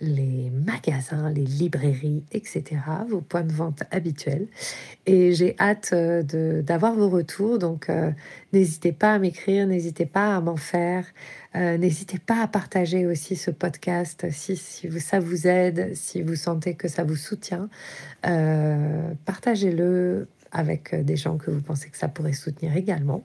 les 0.00 0.52
magasins, 0.64 1.28
les 1.30 1.42
librairies, 1.42 2.22
etc. 2.30 2.62
Vos 3.08 3.20
points 3.20 3.42
de 3.42 3.52
vente 3.52 3.82
habituels. 3.90 4.46
Et 5.06 5.32
j'ai 5.32 5.56
hâte 5.58 5.92
d'avoir 5.92 6.94
vos 6.94 7.08
retours. 7.08 7.58
Donc 7.66 7.90
n'hésitez 8.52 8.92
pas 8.92 9.14
à 9.14 9.18
m'écrire, 9.18 9.66
n'hésitez 9.66 10.06
pas 10.06 10.36
à 10.36 10.40
m'en 10.40 10.56
faire. 10.56 11.04
Euh, 11.56 11.78
n'hésitez 11.78 12.18
pas 12.18 12.42
à 12.42 12.46
partager 12.46 13.06
aussi 13.06 13.34
ce 13.34 13.50
podcast 13.50 14.26
si, 14.30 14.56
ça 14.56 15.20
vous 15.20 15.46
aide, 15.46 15.94
si 15.96 16.22
vous 16.22 16.36
sentez 16.36 16.74
que 16.74 16.86
ça 16.86 17.02
vous 17.02 17.16
soutient. 17.16 17.68
Euh, 18.26 19.12
partagez-le 19.24 20.28
avec 20.52 20.94
des 20.94 21.16
gens 21.16 21.38
que 21.38 21.50
vous 21.50 21.62
pensez 21.62 21.88
que 21.88 21.96
ça 21.96 22.08
pourrait 22.08 22.34
soutenir 22.34 22.76
également. 22.76 23.24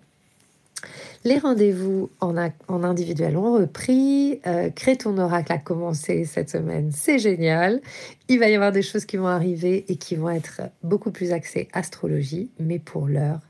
Les 1.24 1.38
rendez-vous 1.38 2.10
en, 2.20 2.36
individuel 2.84 3.38
ont 3.38 3.54
repris. 3.54 4.39
Euh, 4.48 4.70
Crée 4.70 4.98
ton 4.98 5.17
oracle 5.17 5.54
a 5.54 5.58
commencé 5.58 6.26
cette 6.26 6.50
semaine. 6.50 6.91
C'est 6.91 7.20
génial. 7.20 7.82
Il 8.28 8.39
va 8.39 8.50
y 8.50 8.56
avoir 8.56 8.72
des 8.72 8.82
choses 8.82 9.06
qui 9.06 9.17
vont 9.17 9.28
arriver 9.28 9.86
et 9.88 9.96
qui 9.98 10.15
vont 10.15 10.30
être 10.30 10.62
beaucoup 10.84 11.12
plus 11.12 11.32
axées 11.32 11.67
astrologie. 11.74 12.50
Mais 12.60 12.80
pour 12.80 13.08
l'heure, 13.08 13.41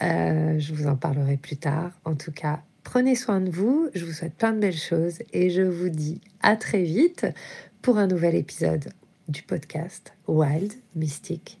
je 0.00 0.72
vous 0.74 0.86
en 0.86 0.96
parlerai 0.96 1.36
plus 1.36 1.56
tard. 1.56 1.90
En 2.04 2.14
tout 2.14 2.32
cas, 2.32 2.60
Prenez 2.90 3.16
soin 3.16 3.42
de 3.42 3.50
vous, 3.50 3.90
je 3.94 4.06
vous 4.06 4.12
souhaite 4.12 4.32
plein 4.32 4.54
de 4.54 4.60
belles 4.60 4.72
choses 4.72 5.18
et 5.34 5.50
je 5.50 5.60
vous 5.60 5.90
dis 5.90 6.22
à 6.40 6.56
très 6.56 6.82
vite 6.82 7.26
pour 7.82 7.98
un 7.98 8.06
nouvel 8.06 8.34
épisode 8.34 8.88
du 9.28 9.42
podcast 9.42 10.14
Wild, 10.26 10.72
Mystic 10.96 11.60